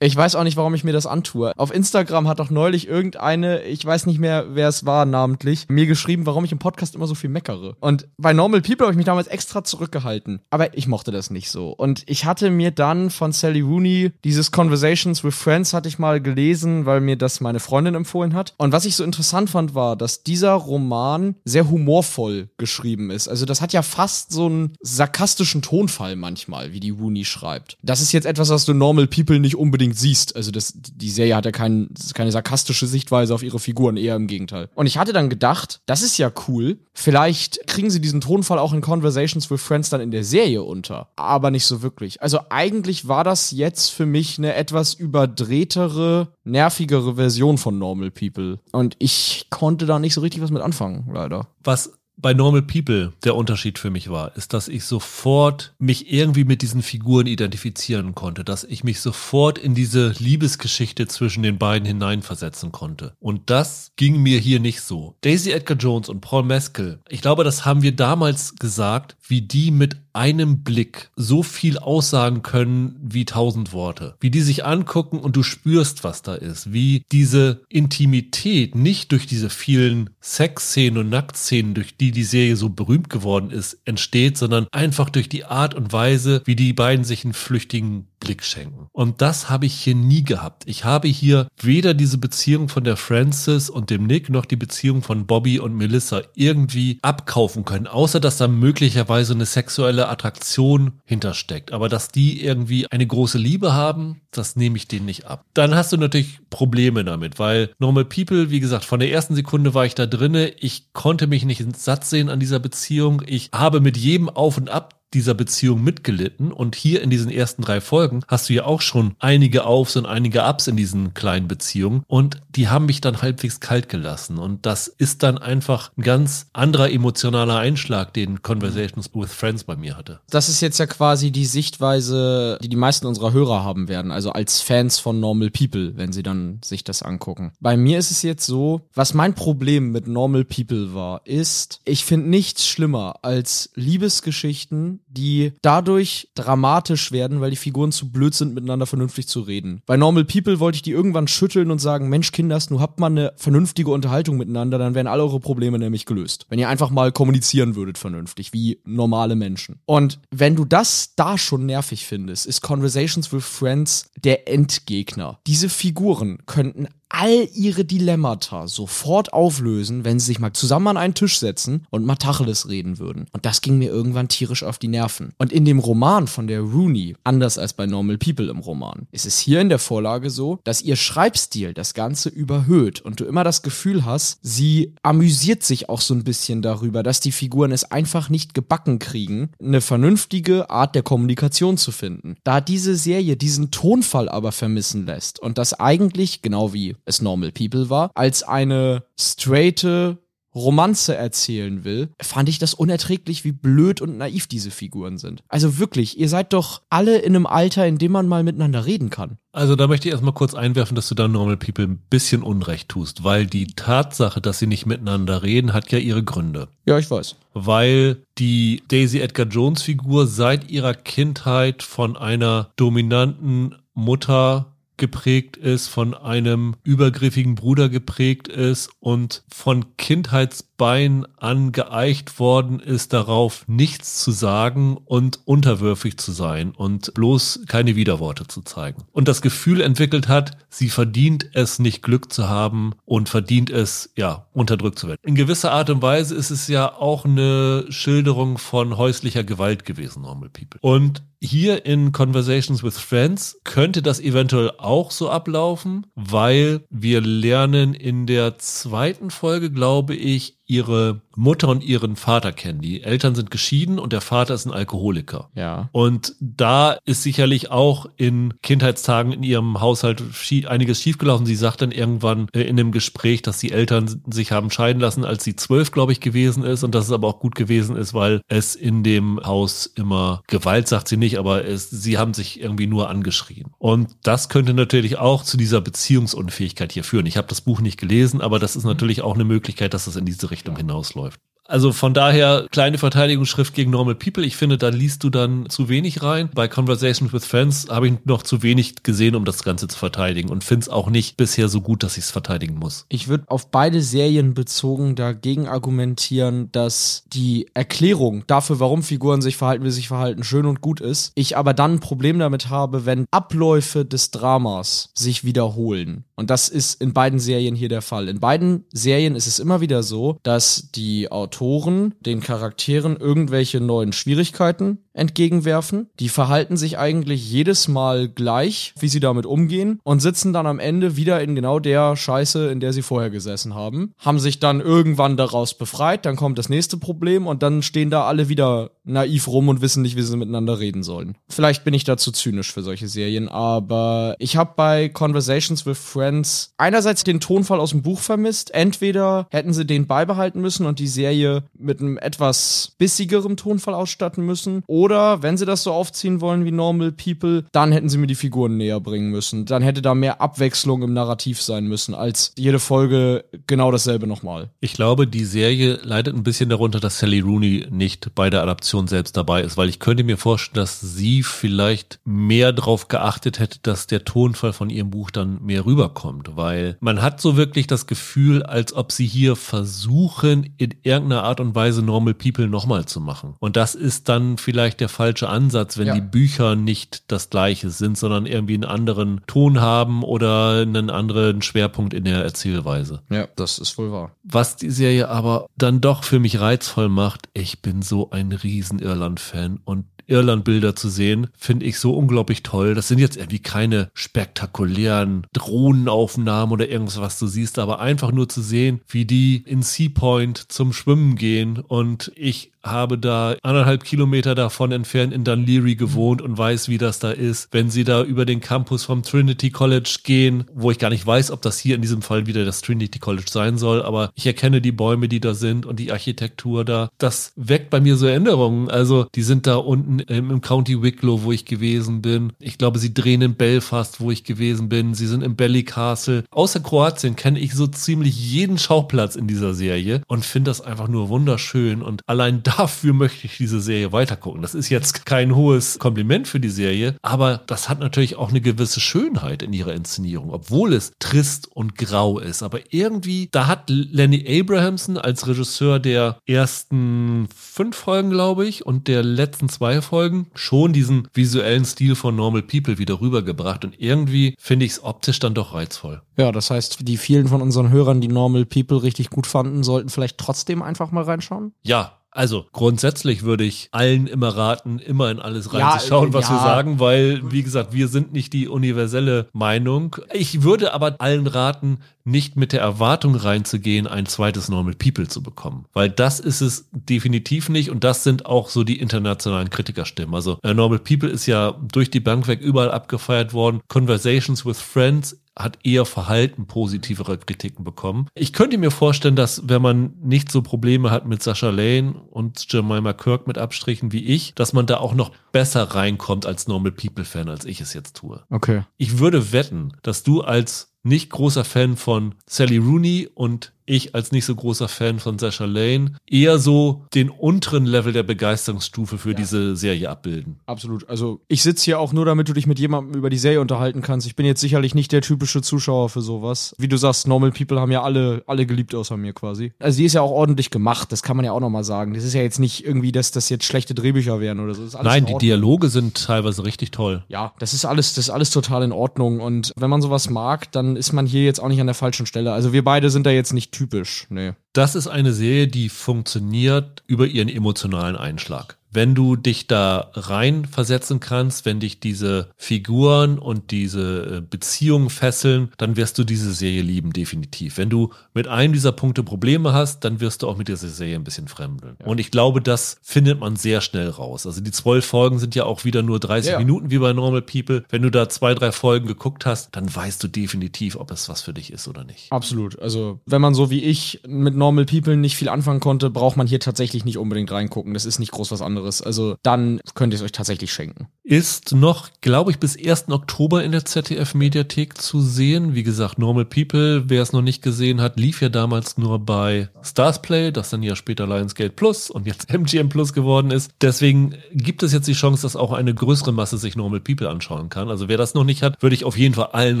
[0.00, 1.52] Ich weiß auch nicht, warum ich mir das antue.
[1.56, 5.86] Auf Instagram hat doch neulich irgendeine, ich weiß nicht mehr, wer es war namentlich, mir
[5.86, 7.76] geschrieben, warum ich im Podcast immer so viel meckere.
[7.80, 10.40] Und bei Normal People habe ich mich damals extra zurückgehalten.
[10.50, 11.70] Aber ich mochte das nicht so.
[11.70, 16.20] Und ich hatte mir dann von Sally Rooney dieses Conversations with Friends hatte ich mal
[16.20, 18.54] gelesen, weil mir das meine Freundin empfohlen hat.
[18.56, 23.26] Und was ich so interessant fand, war, dass dieser Roman sehr humorvoll geschrieben ist.
[23.26, 27.78] Also das hat ja fast so einen sarkastischen Tonfall manchmal, wie die Rooney schreibt.
[27.82, 30.36] Das ist jetzt etwas, was du Normal People nicht unbedingt unbedingt siehst.
[30.36, 34.26] Also das, die Serie hat ja kein, keine sarkastische Sichtweise auf ihre Figuren, eher im
[34.26, 34.68] Gegenteil.
[34.74, 36.78] Und ich hatte dann gedacht, das ist ja cool.
[36.94, 41.08] Vielleicht kriegen sie diesen Tonfall auch in Conversations with Friends dann in der Serie unter.
[41.16, 42.20] Aber nicht so wirklich.
[42.22, 48.58] Also eigentlich war das jetzt für mich eine etwas überdrehtere, nervigere Version von Normal People.
[48.72, 51.48] Und ich konnte da nicht so richtig was mit anfangen, leider.
[51.62, 56.44] Was bei Normal People der Unterschied für mich war, ist, dass ich sofort mich irgendwie
[56.44, 61.86] mit diesen Figuren identifizieren konnte, dass ich mich sofort in diese Liebesgeschichte zwischen den beiden
[61.86, 63.14] hineinversetzen konnte.
[63.20, 65.16] Und das ging mir hier nicht so.
[65.20, 69.70] Daisy Edgar Jones und Paul Mescal, ich glaube, das haben wir damals gesagt, wie die
[69.70, 74.16] mit einem Blick so viel aussagen können wie tausend Worte.
[74.20, 76.72] Wie die sich angucken und du spürst, was da ist.
[76.72, 82.68] Wie diese Intimität nicht durch diese vielen Sexszenen und Nacktszenen, durch die die Serie so
[82.68, 87.24] berühmt geworden ist, entsteht, sondern einfach durch die Art und Weise, wie die beiden sich
[87.24, 88.88] einen flüchtigen Blick schenken.
[88.92, 90.64] Und das habe ich hier nie gehabt.
[90.66, 95.02] Ich habe hier weder diese Beziehung von der Frances und dem Nick noch die Beziehung
[95.02, 101.72] von Bobby und Melissa irgendwie abkaufen können, außer dass da möglicherweise eine sexuelle Attraktion hintersteckt.
[101.72, 105.44] Aber dass die irgendwie eine große Liebe haben, das nehme ich denen nicht ab.
[105.54, 109.74] Dann hast du natürlich Probleme damit, weil Normal People, wie gesagt, von der ersten Sekunde
[109.74, 110.48] war ich da drinne.
[110.60, 113.22] Ich konnte mich nicht satt sehen an dieser Beziehung.
[113.26, 116.52] Ich habe mit jedem Auf und Ab dieser Beziehung mitgelitten.
[116.52, 120.06] Und hier in diesen ersten drei Folgen hast du ja auch schon einige Aufs und
[120.06, 122.02] einige Ups in diesen kleinen Beziehungen.
[122.06, 124.38] Und die haben mich dann halbwegs kalt gelassen.
[124.38, 129.76] Und das ist dann einfach ein ganz anderer emotionaler Einschlag, den Conversations with Friends bei
[129.76, 130.20] mir hatte.
[130.30, 134.10] Das ist jetzt ja quasi die Sichtweise, die die meisten unserer Hörer haben werden.
[134.10, 137.52] Also als Fans von Normal People, wenn sie dann sich das angucken.
[137.60, 142.04] Bei mir ist es jetzt so, was mein Problem mit Normal People war, ist, ich
[142.04, 148.54] finde nichts schlimmer als Liebesgeschichten, die dadurch dramatisch werden, weil die Figuren zu blöd sind,
[148.54, 149.82] miteinander vernünftig zu reden.
[149.86, 153.06] Bei Normal People wollte ich die irgendwann schütteln und sagen, Mensch, Kinders, nur habt mal
[153.06, 156.46] eine vernünftige Unterhaltung miteinander, dann wären alle eure Probleme nämlich gelöst.
[156.48, 159.80] Wenn ihr einfach mal kommunizieren würdet vernünftig, wie normale Menschen.
[159.86, 165.38] Und wenn du das da schon nervig findest, ist Conversations with Friends der Endgegner.
[165.46, 171.14] Diese Figuren könnten all ihre Dilemmata sofort auflösen, wenn sie sich mal zusammen an einen
[171.14, 173.26] Tisch setzen und mal Tacheles reden würden.
[173.32, 175.32] Und das ging mir irgendwann tierisch auf die Nerven.
[175.38, 179.26] Und in dem Roman von der Rooney, anders als bei Normal People im Roman, ist
[179.26, 183.44] es hier in der Vorlage so, dass ihr Schreibstil das Ganze überhöht und du immer
[183.44, 187.84] das Gefühl hast, sie amüsiert sich auch so ein bisschen darüber, dass die Figuren es
[187.84, 192.36] einfach nicht gebacken kriegen, eine vernünftige Art der Kommunikation zu finden.
[192.44, 197.52] Da diese Serie diesen Tonfall aber vermissen lässt und das eigentlich, genau wie es Normal
[197.52, 200.18] People war, als eine straighte
[200.54, 205.42] Romanze erzählen will, fand ich das unerträglich, wie blöd und naiv diese Figuren sind.
[205.48, 209.10] Also wirklich, ihr seid doch alle in einem Alter, in dem man mal miteinander reden
[209.10, 209.38] kann.
[209.52, 212.88] Also da möchte ich erstmal kurz einwerfen, dass du da Normal People ein bisschen Unrecht
[212.88, 216.68] tust, weil die Tatsache, dass sie nicht miteinander reden, hat ja ihre Gründe.
[216.86, 217.36] Ja, ich weiß.
[217.54, 225.88] Weil die Daisy Edgar Jones Figur seit ihrer Kindheit von einer dominanten Mutter geprägt ist,
[225.88, 234.22] von einem übergriffigen Bruder geprägt ist und von Kindheitsbein an geeicht worden ist, darauf nichts
[234.22, 239.04] zu sagen und unterwürfig zu sein und bloß keine Widerworte zu zeigen.
[239.12, 244.10] Und das Gefühl entwickelt hat, sie verdient es nicht Glück zu haben und verdient es,
[244.16, 245.20] ja, unterdrückt zu werden.
[245.22, 250.22] In gewisser Art und Weise ist es ja auch eine Schilderung von häuslicher Gewalt gewesen,
[250.22, 250.80] Normal People.
[250.80, 257.94] Und hier in Conversations with Friends könnte das eventuell auch so ablaufen, weil wir lernen
[257.94, 262.80] in der zweiten Folge, glaube ich, ihre Mutter und ihren Vater kennen.
[262.80, 265.48] Die Eltern sind geschieden und der Vater ist ein Alkoholiker.
[265.54, 265.88] Ja.
[265.92, 270.22] Und da ist sicherlich auch in Kindheitstagen in ihrem Haushalt
[270.66, 271.46] einiges schiefgelaufen.
[271.46, 275.24] Sie sagt dann irgendwann äh, in dem Gespräch, dass die Eltern sich haben scheiden lassen,
[275.24, 278.12] als sie zwölf, glaube ich, gewesen ist und dass es aber auch gut gewesen ist,
[278.12, 282.60] weil es in dem Haus immer Gewalt, sagt sie nicht, aber es, sie haben sich
[282.60, 283.70] irgendwie nur angeschrien.
[283.78, 287.26] Und das könnte natürlich auch zu dieser Beziehungsunfähigkeit hier führen.
[287.26, 290.16] Ich habe das Buch nicht gelesen, aber das ist natürlich auch eine Möglichkeit, dass das
[290.16, 291.40] in diese Richtung Richtung hinausläuft.
[291.68, 294.42] Also von daher kleine Verteidigungsschrift gegen Normal People.
[294.42, 296.48] Ich finde, da liest du dann zu wenig rein.
[296.54, 300.48] Bei Conversations with Friends habe ich noch zu wenig gesehen, um das Ganze zu verteidigen
[300.48, 303.04] und finde es auch nicht bisher so gut, dass ich es verteidigen muss.
[303.10, 309.58] Ich würde auf beide Serien bezogen dagegen argumentieren, dass die Erklärung dafür, warum Figuren sich
[309.58, 311.32] verhalten, wie sie sich verhalten, schön und gut ist.
[311.34, 316.24] Ich aber dann ein Problem damit habe, wenn Abläufe des Dramas sich wiederholen.
[316.38, 318.28] Und das ist in beiden Serien hier der Fall.
[318.28, 324.12] In beiden Serien ist es immer wieder so, dass die Autoren den Charakteren irgendwelche neuen
[324.12, 326.08] Schwierigkeiten entgegenwerfen.
[326.20, 330.78] Die verhalten sich eigentlich jedes Mal gleich, wie sie damit umgehen und sitzen dann am
[330.78, 334.14] Ende wieder in genau der Scheiße, in der sie vorher gesessen haben.
[334.18, 338.24] Haben sich dann irgendwann daraus befreit, dann kommt das nächste Problem und dann stehen da
[338.24, 341.36] alle wieder naiv rum und wissen nicht, wie sie miteinander reden sollen.
[341.48, 345.98] Vielleicht bin ich da zu zynisch für solche Serien, aber ich habe bei Conversations with
[345.98, 348.74] Friends einerseits den Tonfall aus dem Buch vermisst.
[348.74, 354.44] Entweder hätten sie den beibehalten müssen und die Serie mit einem etwas bissigerem Tonfall ausstatten
[354.44, 358.18] müssen, oder oder wenn sie das so aufziehen wollen wie Normal People, dann hätten sie
[358.18, 359.64] mir die Figuren näher bringen müssen.
[359.64, 364.68] Dann hätte da mehr Abwechslung im Narrativ sein müssen, als jede Folge genau dasselbe nochmal.
[364.80, 369.08] Ich glaube, die Serie leidet ein bisschen darunter, dass Sally Rooney nicht bei der Adaption
[369.08, 373.78] selbst dabei ist, weil ich könnte mir vorstellen, dass sie vielleicht mehr darauf geachtet hätte,
[373.80, 378.06] dass der Tonfall von ihrem Buch dann mehr rüberkommt, weil man hat so wirklich das
[378.06, 383.20] Gefühl, als ob sie hier versuchen, in irgendeiner Art und Weise Normal People nochmal zu
[383.20, 383.54] machen.
[383.58, 386.14] Und das ist dann vielleicht vielleicht der falsche Ansatz, wenn Ja.
[386.14, 391.60] die Bücher nicht das gleiche sind, sondern irgendwie einen anderen Ton haben oder einen anderen
[391.60, 393.20] Schwerpunkt in der Erzählweise.
[393.28, 394.30] Ja, das ist wohl wahr.
[394.44, 398.98] Was die Serie aber dann doch für mich reizvoll macht, ich bin so ein riesen
[398.98, 402.94] Irland-Fan und Irland-Bilder zu sehen, finde ich so unglaublich toll.
[402.94, 408.46] Das sind jetzt irgendwie keine spektakulären Drohnenaufnahmen oder irgendwas, was du siehst, aber einfach nur
[408.48, 414.04] zu sehen, wie die in Sea Point zum Schwimmen gehen und ich habe da anderthalb
[414.04, 417.66] Kilometer davon entfernt in Dunleary gewohnt und weiß, wie das da ist.
[417.72, 421.50] Wenn sie da über den Campus vom Trinity College gehen, wo ich gar nicht weiß,
[421.50, 424.80] ob das hier in diesem Fall wieder das Trinity College sein soll, aber ich erkenne
[424.80, 427.10] die Bäume, die da sind und die Architektur da.
[427.18, 428.88] Das weckt bei mir so Erinnerungen.
[428.88, 432.52] Also die sind da unten im, County Wicklow, wo ich gewesen bin.
[432.60, 435.14] Ich glaube, sie drehen in Belfast, wo ich gewesen bin.
[435.14, 436.44] Sie sind im Ballycastle.
[436.52, 441.08] Außer Kroatien kenne ich so ziemlich jeden Schauplatz in dieser Serie und finde das einfach
[441.08, 442.00] nur wunderschön.
[442.00, 444.62] Und allein dafür möchte ich diese Serie weitergucken.
[444.68, 448.60] Das ist jetzt kein hohes Kompliment für die Serie, aber das hat natürlich auch eine
[448.60, 452.62] gewisse Schönheit in ihrer Inszenierung, obwohl es trist und grau ist.
[452.62, 459.08] Aber irgendwie, da hat Lenny Abrahamson als Regisseur der ersten fünf Folgen, glaube ich, und
[459.08, 463.86] der letzten zwei Folgen schon diesen visuellen Stil von Normal People wieder rübergebracht.
[463.86, 466.20] Und irgendwie finde ich es optisch dann doch reizvoll.
[466.36, 470.10] Ja, das heißt, die vielen von unseren Hörern, die Normal People richtig gut fanden, sollten
[470.10, 471.72] vielleicht trotzdem einfach mal reinschauen.
[471.82, 476.54] Ja, also grundsätzlich würde ich allen immer raten, immer in alles Ja, reinzuschauen, was ja.
[476.54, 480.14] wir sagen, weil, wie gesagt, wir sind nicht die universelle Meinung.
[480.32, 485.42] Ich würde aber allen raten, nicht mit der Erwartung reinzugehen, ein zweites Normal People zu
[485.42, 485.86] bekommen.
[485.92, 490.34] Weil das ist es definitiv nicht und das sind auch so die internationalen Kritikerstimmen.
[490.34, 493.80] Also äh, Normal People ist ja durch die Bank weg überall abgefeiert worden.
[493.88, 498.28] Conversations with Friends hat eher verhalten positivere Kritiken bekommen.
[498.34, 502.72] Ich könnte mir vorstellen, dass wenn man nicht so Probleme hat mit Sascha Lane und
[502.72, 506.92] Jemima Kirk mit Abstrichen wie ich, dass man da auch noch besser reinkommt als Normal
[506.92, 508.44] People Fan, als ich es jetzt tue.
[508.50, 508.84] Okay.
[508.96, 514.32] Ich würde wetten, dass du als nicht großer Fan von Sally Rooney und ich als
[514.32, 519.34] nicht so großer Fan von Sasha Lane eher so den unteren Level der Begeisterungsstufe für
[519.34, 520.60] diese Serie abbilden.
[520.66, 521.08] Absolut.
[521.08, 524.02] Also ich sitze hier auch nur, damit du dich mit jemandem über die Serie unterhalten
[524.02, 524.26] kannst.
[524.26, 526.74] Ich bin jetzt sicherlich nicht der typische Zuschauer für sowas.
[526.78, 529.72] Wie du sagst, Normal People haben ja alle, alle geliebt außer mir quasi.
[529.78, 532.14] Also die ist ja auch ordentlich gemacht, das kann man ja auch nochmal sagen.
[532.14, 534.82] Das ist ja jetzt nicht irgendwie, dass das jetzt schlechte Drehbücher wären oder so.
[535.02, 535.48] Nein, in die.
[535.48, 537.24] Dialoge sind teilweise richtig toll.
[537.28, 539.40] Ja, das ist alles, das ist alles total in Ordnung.
[539.40, 542.26] Und wenn man sowas mag, dann ist man hier jetzt auch nicht an der falschen
[542.26, 542.52] Stelle.
[542.52, 544.26] Also wir beide sind da jetzt nicht typisch.
[544.28, 544.54] Nee.
[544.72, 548.77] Das ist eine Serie, die funktioniert über ihren emotionalen Einschlag.
[548.90, 555.10] Wenn du dich da rein versetzen kannst, wenn dich diese Figuren und diese äh, Beziehungen
[555.10, 557.76] fesseln, dann wirst du diese Serie lieben, definitiv.
[557.76, 561.16] Wenn du mit einem dieser Punkte Probleme hast, dann wirst du auch mit dieser Serie
[561.16, 561.96] ein bisschen fremdeln.
[562.04, 564.46] Und ich glaube, das findet man sehr schnell raus.
[564.46, 566.58] Also die zwölf Folgen sind ja auch wieder nur 30 Ja.
[566.58, 567.84] Minuten wie bei Normal People.
[567.90, 571.42] Wenn du da zwei, drei Folgen geguckt hast, dann weißt du definitiv, ob es was
[571.42, 572.32] für dich ist oder nicht.
[572.32, 572.78] Absolut.
[572.78, 576.46] Also, wenn man so wie ich mit Normal People nicht viel anfangen konnte, braucht man
[576.46, 577.92] hier tatsächlich nicht unbedingt reingucken.
[577.94, 578.77] Das ist nicht groß was anderes.
[578.84, 581.08] Also, dann könnt ihr es euch tatsächlich schenken.
[581.24, 583.10] ist noch, glaube ich, bis 1.
[583.10, 585.74] Oktober in der ZDF-Mediathek zu sehen.
[585.74, 589.68] Wie gesagt, Normal People, wer es noch nicht gesehen hat, lief ja damals nur bei
[589.82, 593.70] Stars Play, das dann ja später Lionsgate Plus und jetzt MGM Plus geworden ist.
[593.82, 597.68] Deswegen gibt es jetzt die Chance, dass auch eine größere Masse sich Normal People anschauen
[597.68, 597.90] kann.
[597.90, 599.80] Also wer das noch nicht hat, würde ich auf jeden Fall allen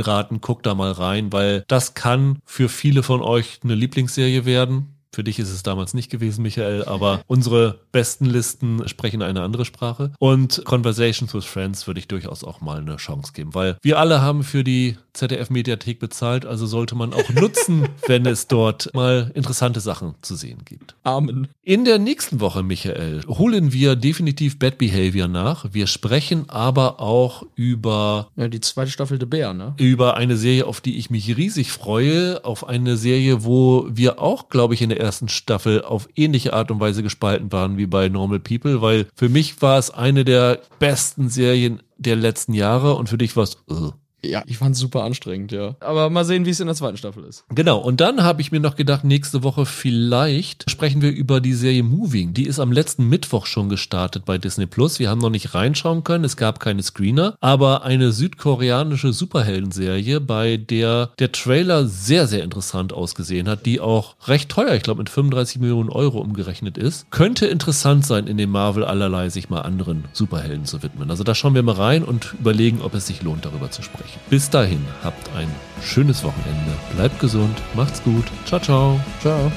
[0.00, 4.97] raten, guckt da mal rein, weil das kann für viele von euch eine Lieblingsserie werden.
[5.12, 9.64] Für dich ist es damals nicht gewesen, Michael, aber unsere besten Listen sprechen eine andere
[9.64, 10.12] Sprache.
[10.18, 14.20] Und Conversations with Friends würde ich durchaus auch mal eine Chance geben, weil wir alle
[14.20, 19.80] haben für die ZDF-Mediathek bezahlt, also sollte man auch nutzen, wenn es dort mal interessante
[19.80, 20.94] Sachen zu sehen gibt.
[21.02, 21.48] Amen.
[21.62, 25.66] In der nächsten Woche, Michael, holen wir definitiv Bad Behavior nach.
[25.72, 29.74] Wir sprechen aber auch über Ja, die zweite Staffel The Bear, ne?
[29.78, 34.48] über eine Serie, auf die ich mich riesig freue, auf eine Serie, wo wir auch,
[34.48, 38.08] glaube ich, in der ersten Staffel auf ähnliche Art und Weise gespalten waren wie bei
[38.08, 43.08] Normal People, weil für mich war es eine der besten Serien der letzten Jahre und
[43.08, 43.92] für dich war es uh.
[44.24, 45.76] Ja, ich fand's super anstrengend, ja.
[45.80, 47.44] Aber mal sehen, wie es in der zweiten Staffel ist.
[47.54, 51.54] Genau, und dann habe ich mir noch gedacht, nächste Woche vielleicht sprechen wir über die
[51.54, 52.34] Serie Moving.
[52.34, 54.98] Die ist am letzten Mittwoch schon gestartet bei Disney Plus.
[54.98, 60.56] Wir haben noch nicht reinschauen können, es gab keine Screener, aber eine südkoreanische Superheldenserie, bei
[60.56, 65.10] der der Trailer sehr, sehr interessant ausgesehen hat, die auch recht teuer, ich glaube mit
[65.10, 67.10] 35 Millionen Euro umgerechnet ist.
[67.10, 71.10] Könnte interessant sein, in dem Marvel allerlei sich mal anderen Superhelden zu widmen.
[71.10, 74.07] Also da schauen wir mal rein und überlegen, ob es sich lohnt, darüber zu sprechen.
[74.30, 75.50] Bis dahin, habt ein
[75.82, 76.72] schönes Wochenende.
[76.94, 78.24] Bleibt gesund, macht's gut.
[78.46, 79.00] Ciao, ciao.
[79.20, 79.50] Ciao.